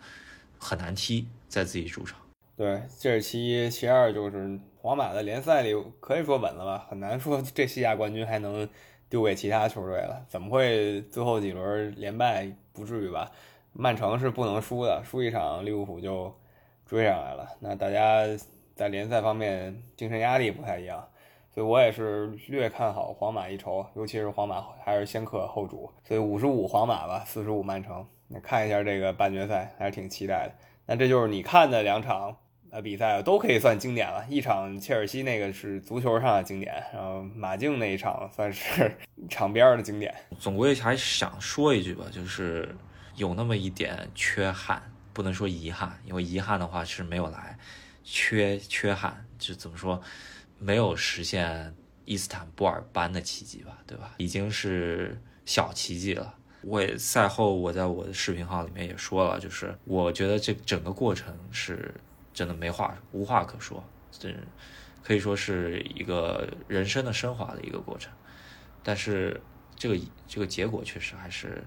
[0.57, 2.17] 很难踢，在自己主场。
[2.57, 8.69] 对，这是其一，其二就是皇马的联赛里可以说稳了吧，很难说这西甲冠军还能
[9.09, 10.25] 丢给其他球队了。
[10.29, 12.55] 怎么会最后几轮连败？
[12.73, 13.33] 不至于吧？
[13.73, 16.33] 曼城是不能输的，输一场利物浦就
[16.87, 17.49] 追上来了。
[17.59, 18.25] 那大家
[18.75, 21.09] 在联赛方面精神压力不太一样，
[21.55, 28.07] 所以我也是略看好皇马一筹，尤其是皇马还是先客后主，所以五十五皇马吧，四十五曼城。
[28.29, 30.55] 那看一下这个半决赛，还是挺期待的。
[30.87, 32.37] 那这就是你看的两场。
[32.75, 34.25] 呃，比赛都可以算经典了。
[34.31, 38.91] 一场切尔西那个是足球上的经典，然后马竞那一场算是
[39.29, 40.15] 场边的经典。
[40.39, 42.75] 总归还想说一句吧，就是
[43.15, 44.83] 有那么一点缺憾，
[45.13, 47.59] 不能说遗憾，因为遗憾的话是没有来，
[48.03, 50.03] 缺缺憾就怎么说，
[50.59, 54.15] 没有实现伊斯坦布尔般的奇迹吧，对吧？
[54.19, 56.35] 已经是小奇迹了。
[56.63, 61.95] 我也赛后我在我的视频号里面也说了，就是我觉得这整个过程是。
[62.35, 64.35] 真的没话，无话可说，这
[65.03, 68.11] 可以说是一个人生的升华的一个过程。
[68.83, 69.39] 但是
[69.77, 71.63] 这个这个结果确实还是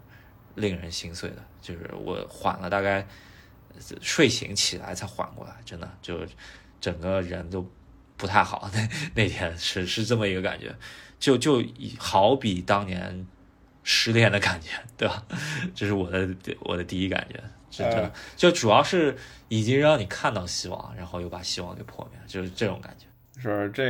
[0.56, 3.08] 令人心碎的，就是我缓了大概
[4.02, 6.20] 睡醒起来才缓过来，真的就
[6.80, 7.68] 整个人都
[8.18, 8.70] 不太好。
[8.74, 8.90] 那
[9.24, 10.76] 那天是是这么一个感觉，
[11.20, 11.64] 就就
[11.98, 13.26] 好比当年
[13.84, 15.26] 失恋的感觉，对吧？
[15.74, 16.28] 这是我的
[16.62, 17.44] 我的第一感觉。
[17.70, 19.18] 真的，就主要是
[19.50, 23.06] 已经让你看到希望，然后又把希望给破灭，就是这种感觉。
[23.38, 23.84] 是这，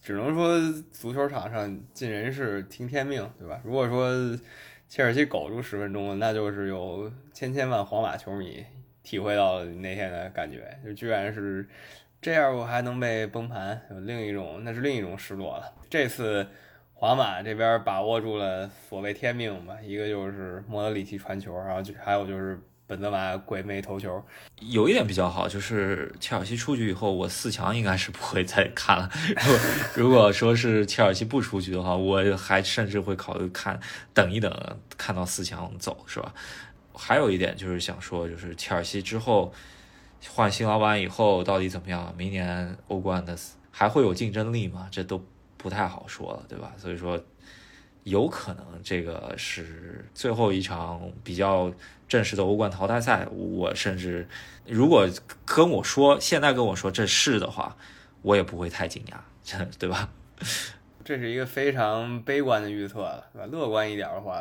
[0.00, 0.56] 只能说
[0.92, 3.60] 足球场上尽人事听天命，对吧？
[3.64, 4.38] 如果说
[4.88, 8.64] 切尔西苟住十分钟，那就是有千千万皇马球迷
[9.06, 11.66] 体会到了那天的感觉，就居然是
[12.20, 15.72] 这样，我还能被崩盘，有另一种，那是另一种失落了。
[15.88, 16.46] 这次
[16.92, 22.60] 皇马这边把握住了所谓天命吧，一个就是莫德里奇传球，然后就还有就是。
[22.88, 24.24] 本泽马鬼魅头球，
[24.60, 29.10] 有一点比较好，就是切尔西出局以后，我四强应该是不会再看了。
[29.96, 33.80] 如果说是切尔西不出局的话，我还甚至会考虑看，
[34.14, 36.32] 等一等，看到四强走，是吧？
[36.96, 39.52] 还有一点就是想说，就是切尔西之后
[40.28, 42.14] 换新老板以后到底怎么样？
[42.16, 43.36] 明年欧冠的
[43.70, 44.88] 还会有竞争力吗？
[44.90, 45.24] 这都
[45.56, 46.72] 不太好说了，对吧？
[46.78, 47.22] 所以说。
[48.06, 51.72] 有可能这个是最后一场比较
[52.06, 53.26] 正式的欧冠淘汰赛。
[53.32, 54.28] 我甚至
[54.64, 55.08] 如果
[55.44, 57.76] 跟我说现在跟我说这是的话，
[58.22, 60.08] 我也不会太惊讶，对吧？
[61.04, 64.40] 这是一个非常悲观的预测，乐观一点的话，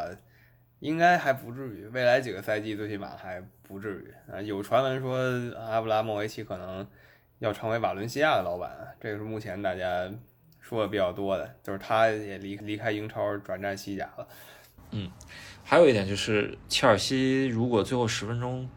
[0.86, 4.42] 应该还不至于，未来几个赛季最起码还不至于啊。
[4.42, 5.18] 有传闻说
[5.60, 6.86] 阿布拉莫维奇可能
[7.40, 8.70] 要成为瓦伦西亚的老板，
[9.00, 10.10] 这个是目前大家。
[10.68, 14.28] 说的比较多的就是他也离离开英超转战西甲了。
[14.90, 15.12] 嗯，
[15.64, 18.68] 还有一点就是切尔西如果最后十分钟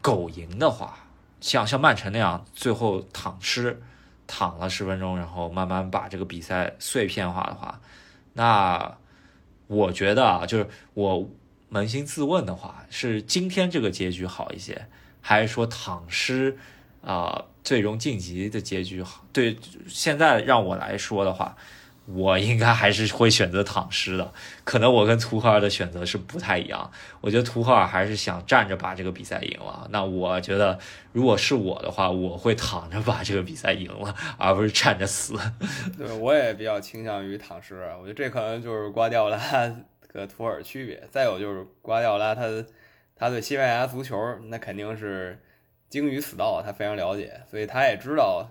[0.00, 0.96] 苟赢的话，
[1.40, 3.82] 像像曼城那样最后躺尸
[4.28, 7.80] 躺了十分钟，然后慢慢把这个比赛碎片化的话，
[8.34, 8.96] 那
[9.68, 11.30] 我觉得啊，就是我
[11.70, 14.86] 扪心自问的话，是今天这个结局好一些，
[15.20, 16.58] 还是说躺尸
[17.02, 17.44] 啊？
[17.62, 19.54] 最终晋级的结局好，对
[19.86, 21.54] 现在让我来说的话，
[22.14, 24.32] 我应该还是会选择躺尸的。
[24.64, 26.90] 可能我跟图赫尔的选择是不太一样。
[27.20, 29.86] 我觉得图赫尔还是想站着把这个比赛赢了。
[29.90, 30.78] 那我觉得，
[31.12, 35.34] 如果是我的话，我会躺着把这个比赛赢了，而不是站着死。
[35.98, 37.74] 对，我也比较倾向于躺尸。
[38.00, 39.38] 我觉得这可能就是瓜迪奥拉
[40.12, 41.02] 和图尔区别。
[41.10, 42.42] 再有就是瓜迪奥拉他
[43.14, 44.16] 他对西班牙足球
[44.46, 45.38] 那肯定是。
[45.90, 48.46] 精于死道，他非常了解，所以他也知道，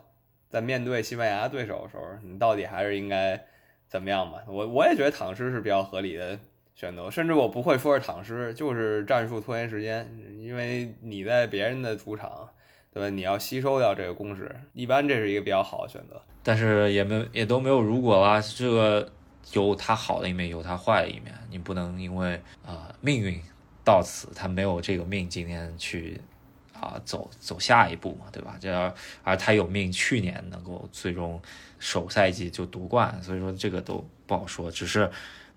[0.50, 3.46] 在面对西班牙对手的时候，你到底还是应该
[3.88, 4.40] 怎么样吧？
[4.48, 6.40] 我我也觉得躺尸是比较合理的
[6.74, 12.50] 选择，甚至我不会说是躺尸，就是战术拖延时间，因为你在别人的主场，
[12.94, 13.10] 对吧？
[13.10, 16.22] 你要吸收掉这个攻势，一般这是一个比较好的选择。
[16.44, 19.12] 但是也没也都没有如果啦，这个
[19.54, 23.38] 有它好的一面，有它坏的一面，你不能因为啊命运
[23.84, 26.22] 到此，他没有这个命今天去。
[26.80, 28.58] 啊，走走下一步嘛，对吧？
[28.60, 31.42] 这而他有命，去年能够最终
[31.80, 34.72] 首赛季就夺冠，所以说这个都不好说。
[34.72, 35.10] 只是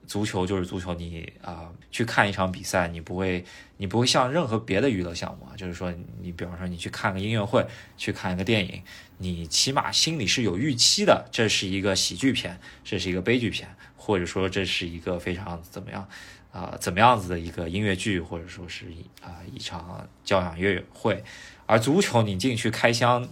[0.06, 3.44] 足球就是足球，你啊去看一场比赛，你不会
[3.76, 7.64] 你不会像任何别的娱乐项目啊，就是说你比方说你去看个音乐会，
[7.96, 8.82] 去看一个电影，
[9.18, 16.08] 你起码心里是有预期的，这是一个喜剧片，这是一个悲剧片，或者说这是一个非常怎么样
[16.52, 21.22] 啊怎么样子的一个音乐剧，或者说是一啊一场交响乐会。
[21.66, 23.28] 而足球你进去开箱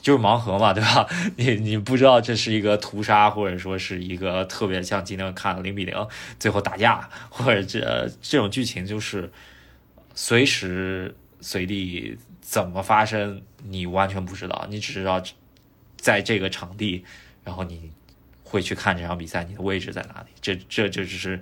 [0.00, 1.06] 就是盲盒嘛，对吧？
[1.36, 5.94] 你你不知道这是一个屠杀，或者说是一个特别像今天看零比零
[6.40, 9.30] 最后打架，或者这这种剧情就是
[10.14, 15.22] 随时随地怎么发生，你完全不知道，你只知道
[15.96, 17.04] 在这个场地，
[17.44, 17.92] 然后你
[18.42, 20.28] 会去看这场比赛，你的位置在哪里？
[20.40, 21.40] 这这这只是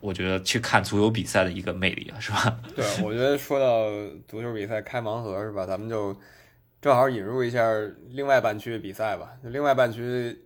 [0.00, 2.60] 我觉得去看足球比赛的一个魅力啊，是吧？
[2.74, 3.88] 对，我觉得说到
[4.28, 5.66] 足球比赛开盲盒是吧？
[5.66, 6.16] 咱们就
[6.80, 7.62] 正好引入一下
[8.10, 9.36] 另外半区的比赛吧。
[9.42, 10.38] 另外半区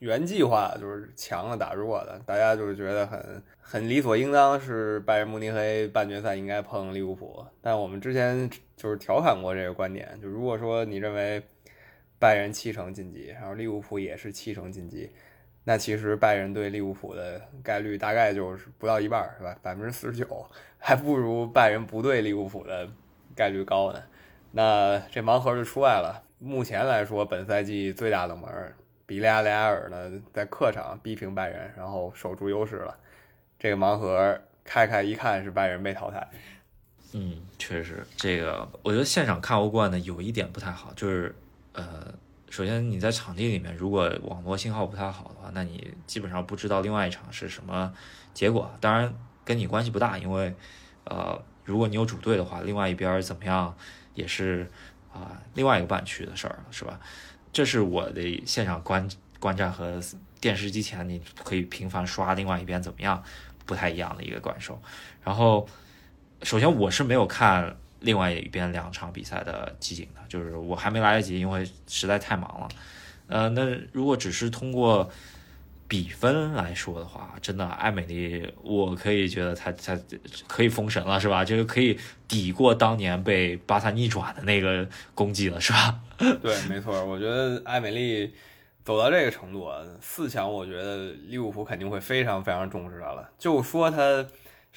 [0.00, 7.44] 原计划就是强的打弱的，大家就是觉得很很理所应当是拜仁慕尼黑半决赛应该碰利物浦。
[7.62, 11.42] 但我们之前就是调侃过这个观点，就如果说你认为
[12.18, 15.10] 拜仁七成晋级，然后利物浦也是七成晋级。
[15.68, 19.58] 那其实拜仁对利物浦的概率大概就是不到一半，是吧？
[19.60, 20.48] 百分之四十九，
[20.78, 22.88] 还不如拜仁不对利物浦的
[23.34, 24.00] 概率高呢。
[24.52, 26.22] 那这盲盒就出来了。
[26.38, 28.48] 目前来说，本赛季最大冷门
[29.06, 32.96] 比利亚雷亚尔呢，在客场逼平拜仁，然后守住优势了。
[33.58, 36.24] 这个盲盒开开一看是拜仁被淘汰。
[37.12, 41.34] 嗯，确实，这个我觉得现场看欧冠呢有一点不太好，就是
[41.72, 42.14] 呃。
[42.48, 47.92] 首先，你在场地里面，如果网络信号不太好的话，那你基本上不知道另外一场是什么
[48.32, 48.70] 结果。
[48.80, 49.12] 当然，
[49.44, 50.54] 跟你关系不大，因为，
[51.04, 53.76] 呃，如果你有主队的话，另外一边怎么样
[54.14, 54.70] 也是
[55.12, 57.00] 啊，另外一个半区的事儿，是吧？
[57.52, 59.06] 这是我的现场观
[59.40, 60.00] 观战和
[60.40, 63.22] 电视机前你可以频繁刷另外一边怎么样
[63.66, 64.80] 不太一样的一个感受。
[65.22, 65.68] 然后，
[66.42, 67.76] 首先我是没有看。
[68.00, 72.68] 另外一边两场比赛的集锦的，就是我还没来得及，因为实在太忙了。
[73.28, 75.10] 呃，那如果只是通过
[75.88, 79.98] 比分来说的话，真的艾美丽，我可以觉得她她
[80.46, 81.44] 可以封神了，是吧？
[81.44, 86.00] 就是可以抵过当年被巴萨逆转的那个功绩了，是吧？
[86.42, 88.32] 对，没错，我觉得艾美丽
[88.84, 89.68] 走到这个程度，
[90.00, 93.28] 四强，我觉得利物浦肯定会非常非常重视她了。
[93.38, 94.26] 就说她。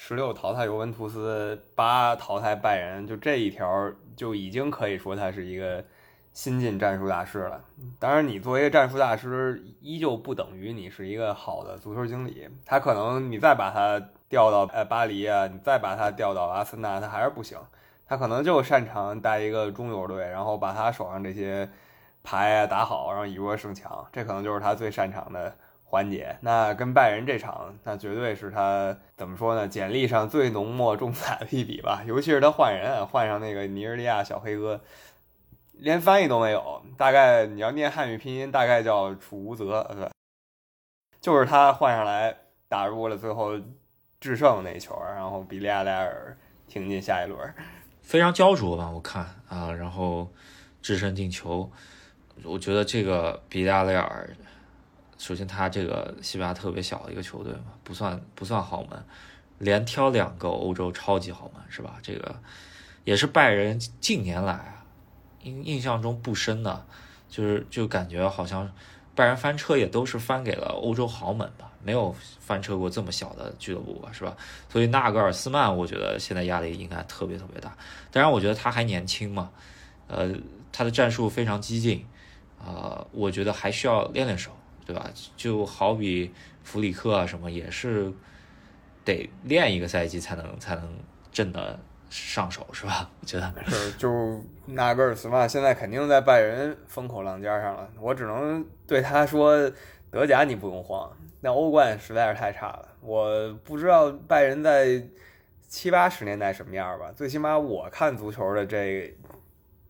[0.02, 5.84] 十六淘汰尤文图斯，八淘汰拜仁，就这一条就已经可以说他是一个
[6.32, 7.62] 新晋战术大师了。
[7.98, 12.48] 当然，你作为一个战术大师，依旧不等于你是一个好的足球经理。
[12.64, 17.58] 他可能你再把他调到呃巴黎啊，你再把他调到阿森纳，他还是不行。
[18.06, 21.68] 他可能就擅长带一个中游队，然后把他手上这些
[22.22, 25.54] 牌啊打好，然后以弱胜强，这可能就是他最擅长的。
[25.90, 29.66] 环节，那跟拜仁这场，那绝对是他怎么说呢？
[29.66, 32.04] 简历上最浓墨重彩的一笔吧。
[32.06, 34.80] 尤其是他换人，换上那个尼日利亚小黑哥，
[35.72, 40.08] 连翻译都没有，大概你要念汉语拼音，大概叫楚无泽，对？
[41.20, 42.36] 就是他换上来
[42.68, 43.60] 打入了最后
[44.20, 46.36] 制胜那球，然后比利亚雷尔
[46.68, 47.52] 挺进下一轮，
[48.00, 48.88] 非常焦灼吧？
[48.88, 50.28] 我看啊，然后
[50.80, 51.68] 制胜进球，
[52.44, 54.30] 我觉得这个比利亚雷尔。
[55.20, 59.04] 首先，他这个西班牙特别小的一个球队嘛，不算不算豪门，
[59.58, 61.98] 连挑两个欧洲超级豪门是吧？
[62.02, 62.34] 这个
[63.04, 64.82] 也是拜仁近年来啊
[65.42, 66.86] 印印象中不深的，
[67.28, 68.72] 就是就感觉好像
[69.14, 74.34] 拜仁翻车也都是翻给了欧洲豪门吧，没有翻车过这么小的俱乐部吧，是吧？
[74.70, 77.76] 所以纳格尔斯曼，我觉得现在压力应该特别特别大。
[78.10, 79.50] 当然，我觉得他还年轻嘛，
[80.08, 80.32] 呃，
[80.72, 82.06] 他的战术非常激进，
[82.58, 84.50] 啊，我觉得还需要练练手。
[84.90, 85.08] 对吧？
[85.36, 86.32] 就好比
[86.64, 88.12] 弗里克啊，什么也是
[89.04, 90.98] 得练一个赛季才能才能
[91.30, 93.08] 真的上手，是吧？
[93.20, 93.92] 我觉得是。
[93.92, 99.70] 就纳格尔斯曼现在肯定在拜仁风口浪尖上了，我只能对他说：
[100.10, 101.08] 德甲你不用慌，
[101.40, 102.88] 那欧冠实在是太差了。
[103.00, 105.00] 我不知道拜仁在
[105.68, 109.14] 七八十年代什么样吧，最起码我看足球的这。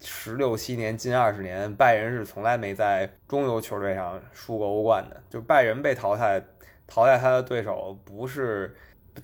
[0.02, 5.22] 十六七年，近二十年，拜仁是从来没在中游球队上输过欧冠的。
[5.28, 6.42] 就拜仁被淘汰，
[6.86, 8.74] 淘汰他的对手不是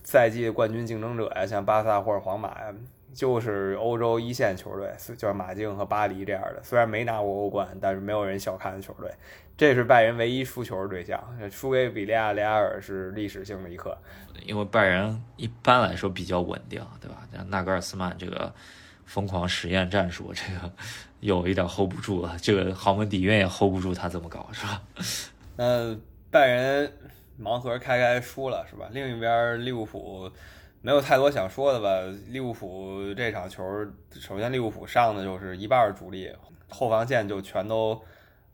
[0.05, 2.75] 赛季冠军竞争者呀，像巴萨或者皇马呀，
[3.15, 6.63] 就是欧洲一线球队，就是马竞和巴黎这样的。
[6.63, 9.11] 虽然没拿过欧冠，但是没有人小看的球队。
[9.57, 11.19] 这是拜仁唯一输球的对象，
[11.51, 13.97] 输给比利亚雷亚尔是历史性的一刻。
[14.45, 17.27] 因为拜仁一般来说比较稳定，对吧？
[17.33, 18.53] 像纳格尔斯曼这个。
[19.07, 20.71] 疯狂实验战术， 这个
[21.21, 22.37] 有一点 hold 不住了。
[22.43, 24.83] 这个豪门底蕴也 hold 不住他这么搞，是吧？
[25.57, 25.97] 那
[26.31, 26.93] 拜仁
[27.41, 28.89] 盲盒开开输了，是吧？
[28.93, 30.31] 另一边利物浦
[30.83, 31.89] 没有太多想说的吧？
[32.29, 33.63] 利物浦这场球，
[34.21, 36.31] 首先利物浦上的就是一半主力，
[36.69, 38.01] 后防线就全都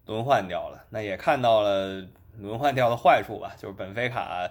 [0.06, 0.84] 轮换掉了。
[0.90, 2.04] 那也看到了
[2.38, 3.52] 轮换掉的坏处吧？
[3.58, 4.48] 就是本菲卡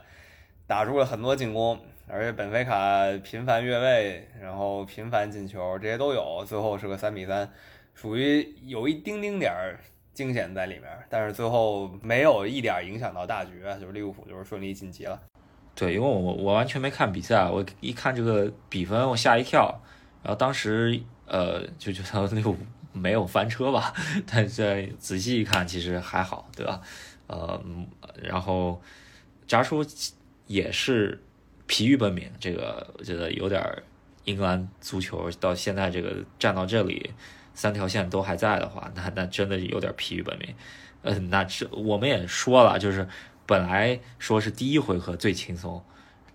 [0.68, 1.80] 打出了很多进攻，
[2.14, 7.50] 而且本菲卡频繁越位，然后频繁进球，这些都有，最后是个三比三，
[7.96, 9.80] 属于有一丁丁点儿
[10.14, 15.18] 惊险在里面，但是最后没有一点影响到大局，就是利物浦就是顺利晋级了。
[15.74, 19.82] 对，因为我我完全没看比赛，我一看这个比分我吓一跳，
[20.22, 22.58] 然后当时呃就觉得利物浦
[22.92, 23.94] 没有翻车吧，
[24.30, 26.82] 但是仔细一看其实还好，对吧？
[27.28, 27.64] 呃，
[28.22, 28.82] 然后
[29.48, 29.82] 扎叔
[30.48, 31.24] 也是
[31.72, 33.64] 疲于奔命，这个我觉得有点
[34.26, 37.12] 英格兰足球到现在这个站到这里。
[37.54, 40.54] 三条线都还在的话，那那真的有点疲于奔命。
[41.04, 43.08] 嗯，那这我们也说了，就是
[43.46, 45.82] 本来说是第一回合最轻松，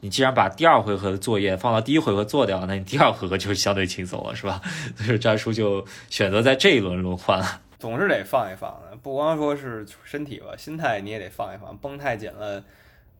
[0.00, 4.60] 你既然把第二回合的作业放到第一回合做掉，那你第二回合就相对轻松了，是吧？
[4.96, 7.62] 所以战术就选择在这一轮轮换了。
[7.78, 12.62] 总是得放一放的，不光说是身体吧，心态你也得放一放，绷太紧了，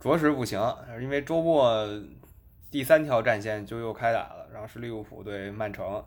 [0.00, 0.60] 着实不行。
[1.00, 1.86] 因为周末
[2.70, 6.04] 第三条战线就又开打了，然后是利物浦对曼城。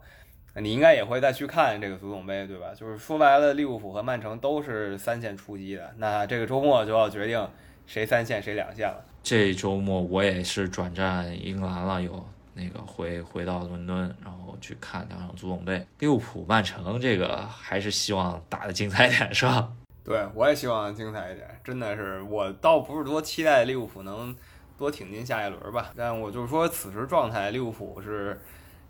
[0.55, 2.73] 你应该也会再去看这个足总杯，对吧？
[2.75, 5.93] 就是说白了，利物浦和曼城都是三线出击的。
[5.97, 7.47] 那这个周末就要决定
[7.85, 9.05] 谁三线谁两线了。
[9.21, 15.85] 这周末我也是转战英格兰了，有那个回回到伦敦，然后去看两场足总杯。
[15.99, 19.71] 利物浦、曼城这个还是希望打的精彩点，是吧？
[20.09, 21.47] 对，我也希望精彩一点。
[21.63, 24.35] 真的是，我倒不是多期待利物浦能
[24.75, 28.39] 多挺进下一轮吧，但我就是说，此时状态，利物浦是。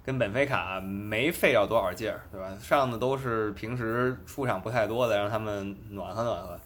[0.01, 2.47] 跟本菲卡没费了多少劲儿，对吧？
[2.59, 6.59] 上的都是平时出场不太多的，让他们暖和暖和，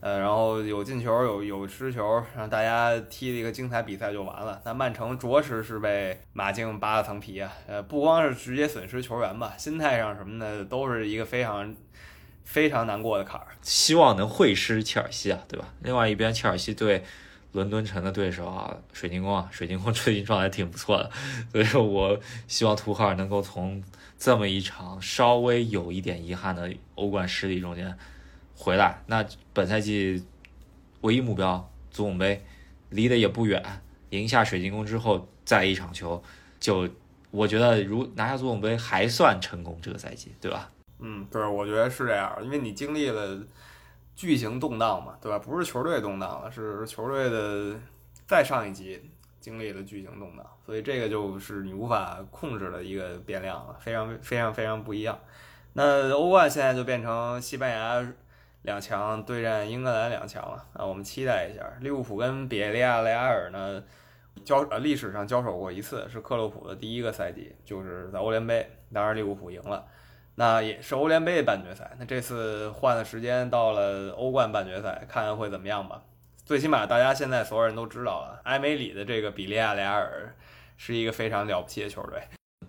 [0.00, 4.60] 呃，然后有进球，有有失球，让大家踢了一个精彩比赛就完了。
[4.64, 11.74] 那曼城着实是被马竞扒了层皮啊，呃，不光是直接损失球员吧，心态上什么的都是一个非常
[12.44, 13.46] 非常难过的坎儿。
[13.62, 15.72] 希望能会师切尔西啊，对吧？
[15.82, 17.04] 另外一边，切尔西对。
[17.52, 21.10] 伦敦城的对手啊，水晶宫啊，水晶宫最近状态挺不错的，
[21.52, 22.18] 所以说我
[22.48, 23.84] 希望图赫尔能够从
[24.18, 27.94] 这么一场稍微有一点遗憾的欧冠失利中间
[28.56, 29.02] 回来。
[29.04, 29.22] 那
[29.52, 30.24] 本赛季
[31.02, 32.42] 唯一目标足总杯
[32.88, 33.62] 离得也不远，
[34.08, 36.24] 赢下水晶宫之后再一场球，
[36.58, 36.88] 就
[37.30, 40.70] 我觉得如拿下足总杯还算成功这个赛季，对吧？
[41.02, 43.38] 嗯，对，我觉得是这样，因为你经历了。
[44.14, 45.38] 巨型动荡嘛，对吧？
[45.38, 47.74] 不是球队动荡了，是球队的
[48.26, 55.18] 再上一级经历了巨型动荡，所以这个就是你无法控制的一个变量了，非常非常非常不一样。
[55.72, 58.06] 那欧冠现在就变成西班牙
[58.62, 60.84] 两强对战英格兰两强了啊！
[60.84, 63.82] 我们期待一下，利物浦跟比利亚雷亚尔呢
[64.44, 69.84] 交呃历史上交手过一次，是克洛普的第一个赛季，就是在欧联杯，当然利物浦赢了。
[70.34, 76.02] 那也是欧联杯半决赛，那这次换了时间到了欧冠半决赛，看看会怎么样吧。
[76.44, 80.34] 最起码大家现在所有人都知道了，埃梅里的这个比利亚雷尔
[80.76, 82.20] 是一个非常了不起的球队。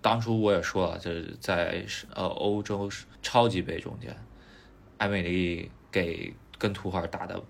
[0.02, 2.90] 当初我也说了，就是在呃欧洲
[3.22, 4.14] 超级杯中间，
[4.98, 7.42] 埃梅里给跟图赫尔打的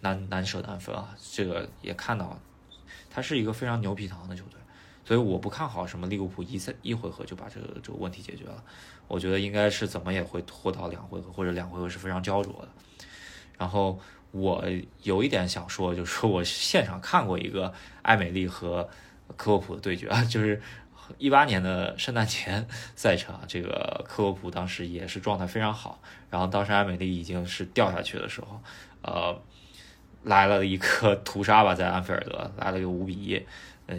[0.00, 2.40] 难难舍难分啊，这个也看到了，
[3.08, 4.58] 他是一个非常牛皮糖的球队。
[5.02, 8.62] 所以我不看好什么利物浦一赛一回合就把这个这个问题解决了，
[9.10, 12.68] 我觉得应该是怎么也会拖到两回合或者两回合是非常焦灼的。
[13.58, 14.00] 然后
[14.30, 14.64] 我
[15.02, 18.88] 有一点想说，就是说我现场看过一个艾美丽和
[19.36, 20.62] 科沃普的对决啊， 就是
[21.18, 26.00] 一八年的圣诞节赛程，这个科沃普当时也是状态非常好，
[26.30, 28.62] 然后当时艾美丽已经是掉下去的时候，
[29.02, 29.42] 呃，
[30.22, 33.44] 来了一个屠杀吧，在安菲尔德来了个五比一。
[33.90, 33.98] 嗯，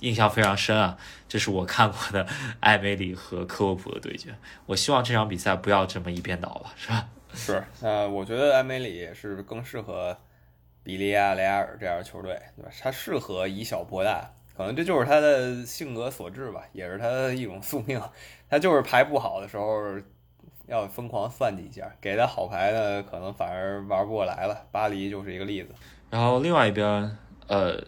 [0.00, 0.98] 印象非常深啊！
[1.28, 2.26] 这是我看过的
[2.58, 4.34] 艾梅里和科沃普的对决。
[4.66, 7.08] 我希望这场比赛不要这么一边倒吧，是吧？
[7.32, 7.62] 是。
[7.80, 10.16] 呃，我觉得艾梅里是更适合
[10.82, 12.70] 比利亚雷亚尔这样的球队，对吧？
[12.82, 18.02] 他适合以小博大，可能这就是他的性格所致吧，也是他的一种宿命。
[18.50, 19.80] 他就是牌不好的时候
[20.66, 24.66] 要疯狂算计一下，给他好牌呢，可能反而玩不过来了。
[24.72, 25.72] 巴黎就是一个例子。
[26.10, 27.16] 然后另外一边，
[27.46, 27.80] 呃。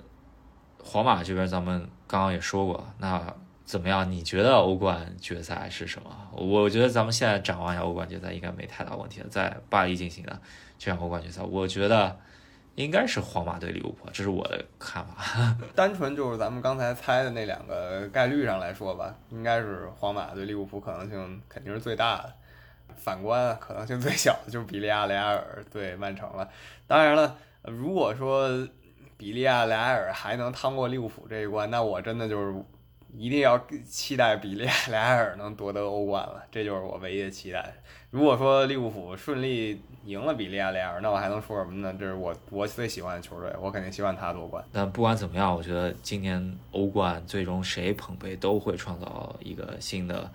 [0.83, 4.11] 皇马这边咱们刚刚也说过，那怎么样？
[4.11, 6.11] 你觉得欧冠决赛是什么？
[6.33, 9.26] 我觉得咱们现在展望一下欧冠决赛，应该没太大问题了。
[9.28, 10.41] 在巴黎进行的
[10.78, 12.18] 这场欧冠决赛，我觉得
[12.74, 15.57] 应该是皇马对利物浦，这是我的看法。
[15.76, 22.33] 单纯就是咱们刚才猜的那两个概率上来说吧，应该是皇马对利物浦可能性肯定是最大的。
[22.97, 26.49] 反观可能性最小的就是比利亚雷亚尔对曼城了。
[26.89, 28.49] 当然了，如果说
[29.20, 32.58] 比利亚雷尔还能趟过利物浦这一关，那我真的就是
[33.14, 37.70] 一定要期待比利亚雷亚尔能夺得欧冠了，这就是我唯一的期待。
[38.10, 41.94] 如果说利物浦顺利赢了比利亚雷亚尔，那我还能说什么呢？
[42.00, 44.64] 这是我我最喜欢的球队，我肯定希望他夺冠。
[44.72, 50.30] 但不管怎么样，我觉得今年欧冠最终谁捧杯都会创造一个新的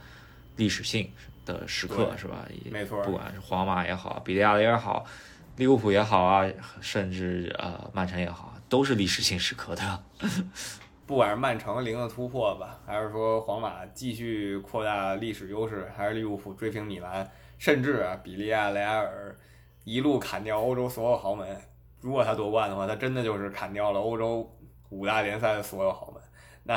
[0.57, 1.09] 历史性
[1.43, 2.45] 的时刻，是吧？
[2.69, 5.03] 没错，不管是皇马也好，比利亚雷也好，
[5.57, 6.45] 利物浦也好啊，
[6.81, 10.03] 甚至呃曼城也好，都是历史性时刻的。
[11.07, 19.37] 不管是曼城零的突破吧，还是说皇马继续扩大历史优势，还是利物浦追平米兰，甚至啊比利亚雷亚尔
[19.83, 21.61] 一路砍掉欧洲所有豪门，
[22.01, 24.51] 如果他夺冠的话，他真的就是砍掉了欧洲
[24.89, 26.19] 五大联赛的所有豪门，
[26.63, 26.75] 那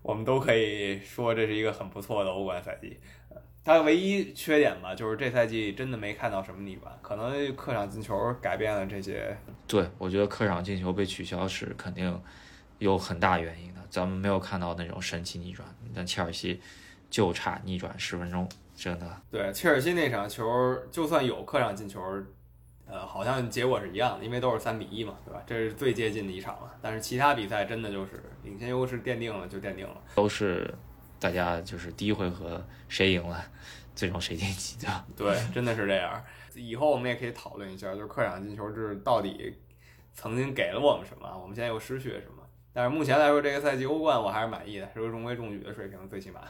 [0.00, 2.98] 我们都可以说这是一个很不错的欧冠赛季。
[3.64, 9.36] 他唯一缺点吧，就是这赛季真的没看到什么逆转，可能客场进球改变了这些。
[9.66, 12.20] 对，我觉得客场进球被取消是肯定。
[12.78, 16.58] 有很大原因的，咱们没有看到那种神奇逆转，但切尔西
[17.10, 19.06] 就差逆转十分钟，真的。
[19.30, 22.00] 对，切尔西那场球，就算有客场进球，
[22.86, 25.42] 呃，好像结果是一样的，因为都是三比一嘛，对吧？
[25.46, 26.74] 这是最接近的一场了。
[26.80, 30.74] 但是其他比赛真的就是领先优势奠定了就奠定了，都是
[31.20, 33.44] 大家就是第一回合谁赢了，
[33.94, 35.04] 最终谁晋级的。
[35.16, 36.20] 对，真的是这样。
[36.54, 39.54] 以后我们也可以讨论一下，就是客场进球制到底
[40.14, 42.42] 曾经给了我们什么，我们现在又失去了什么。
[42.72, 46.40] 但是目前来说，这个赛季欧冠我还是满意的，是个中规中矩的水平，最起码。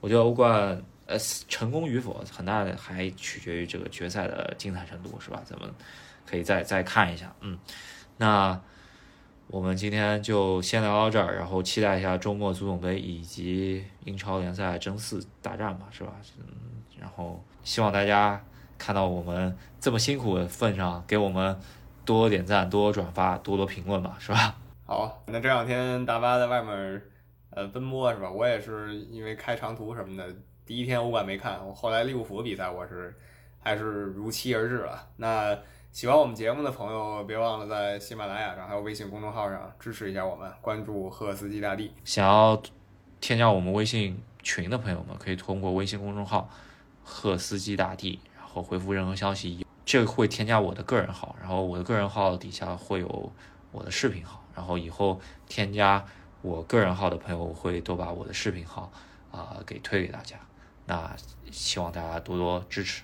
[0.00, 1.18] 我觉得欧冠呃
[1.48, 5.42] 成功与否，很大的还取决于这个决赛的精彩程度，是吧？
[5.44, 5.70] 咱们
[6.26, 7.34] 可以再再看一下。
[7.40, 7.58] 嗯，
[8.16, 8.60] 那
[9.52, 16.10] 我们今天就先聊到这儿，然后期待一下周末足总杯以及英超联赛争四大战吧，是吧？
[16.38, 16.46] 嗯，
[16.98, 18.42] 然后希望大家
[18.78, 21.54] 看到我们这么辛苦的份上，给我们
[22.02, 24.56] 多多点赞、多多转发、多多评论吧，是吧？
[24.86, 27.02] 好，那这两天大巴在外面，
[27.50, 28.30] 呃，奔波是吧？
[28.30, 30.34] 我也是因为开长途什么的，
[30.64, 33.14] 第一天欧冠没看，我后来利物浦比赛我是
[33.60, 35.08] 还是如期而至了。
[35.18, 35.54] 那
[35.92, 41.92] 喜欢我们节目的朋友，别忘了在喜马拉雅上还有微信公众号上支持一下我们，关注赫斯基大帝。
[42.02, 42.60] 想要
[43.20, 46.48] 添加我们微信群的朋友们，可以通过微信公众号
[47.04, 53.30] 赫斯基大帝，然后回复任何消息，这个会添加我的个人号，然后我的个人号底下会有
[53.70, 54.42] 我的视频号。
[54.54, 56.02] 然后以后添加
[56.40, 58.90] 我个人号的朋友，我会都把我的视频号
[59.30, 60.36] 啊给推给大家。
[60.86, 61.14] 那
[61.50, 63.02] 希望大家多多支持。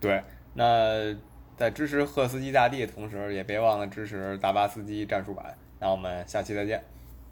[0.00, 0.24] 对，
[0.54, 1.14] 那
[1.56, 5.56] 在支持赫斯基大帝的同时，也别忘了支持达巴斯基战术版。
[5.78, 6.82] 那我们下期再见。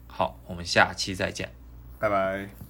[0.07, 1.49] 好，我们下期再见，
[1.99, 2.61] 拜拜。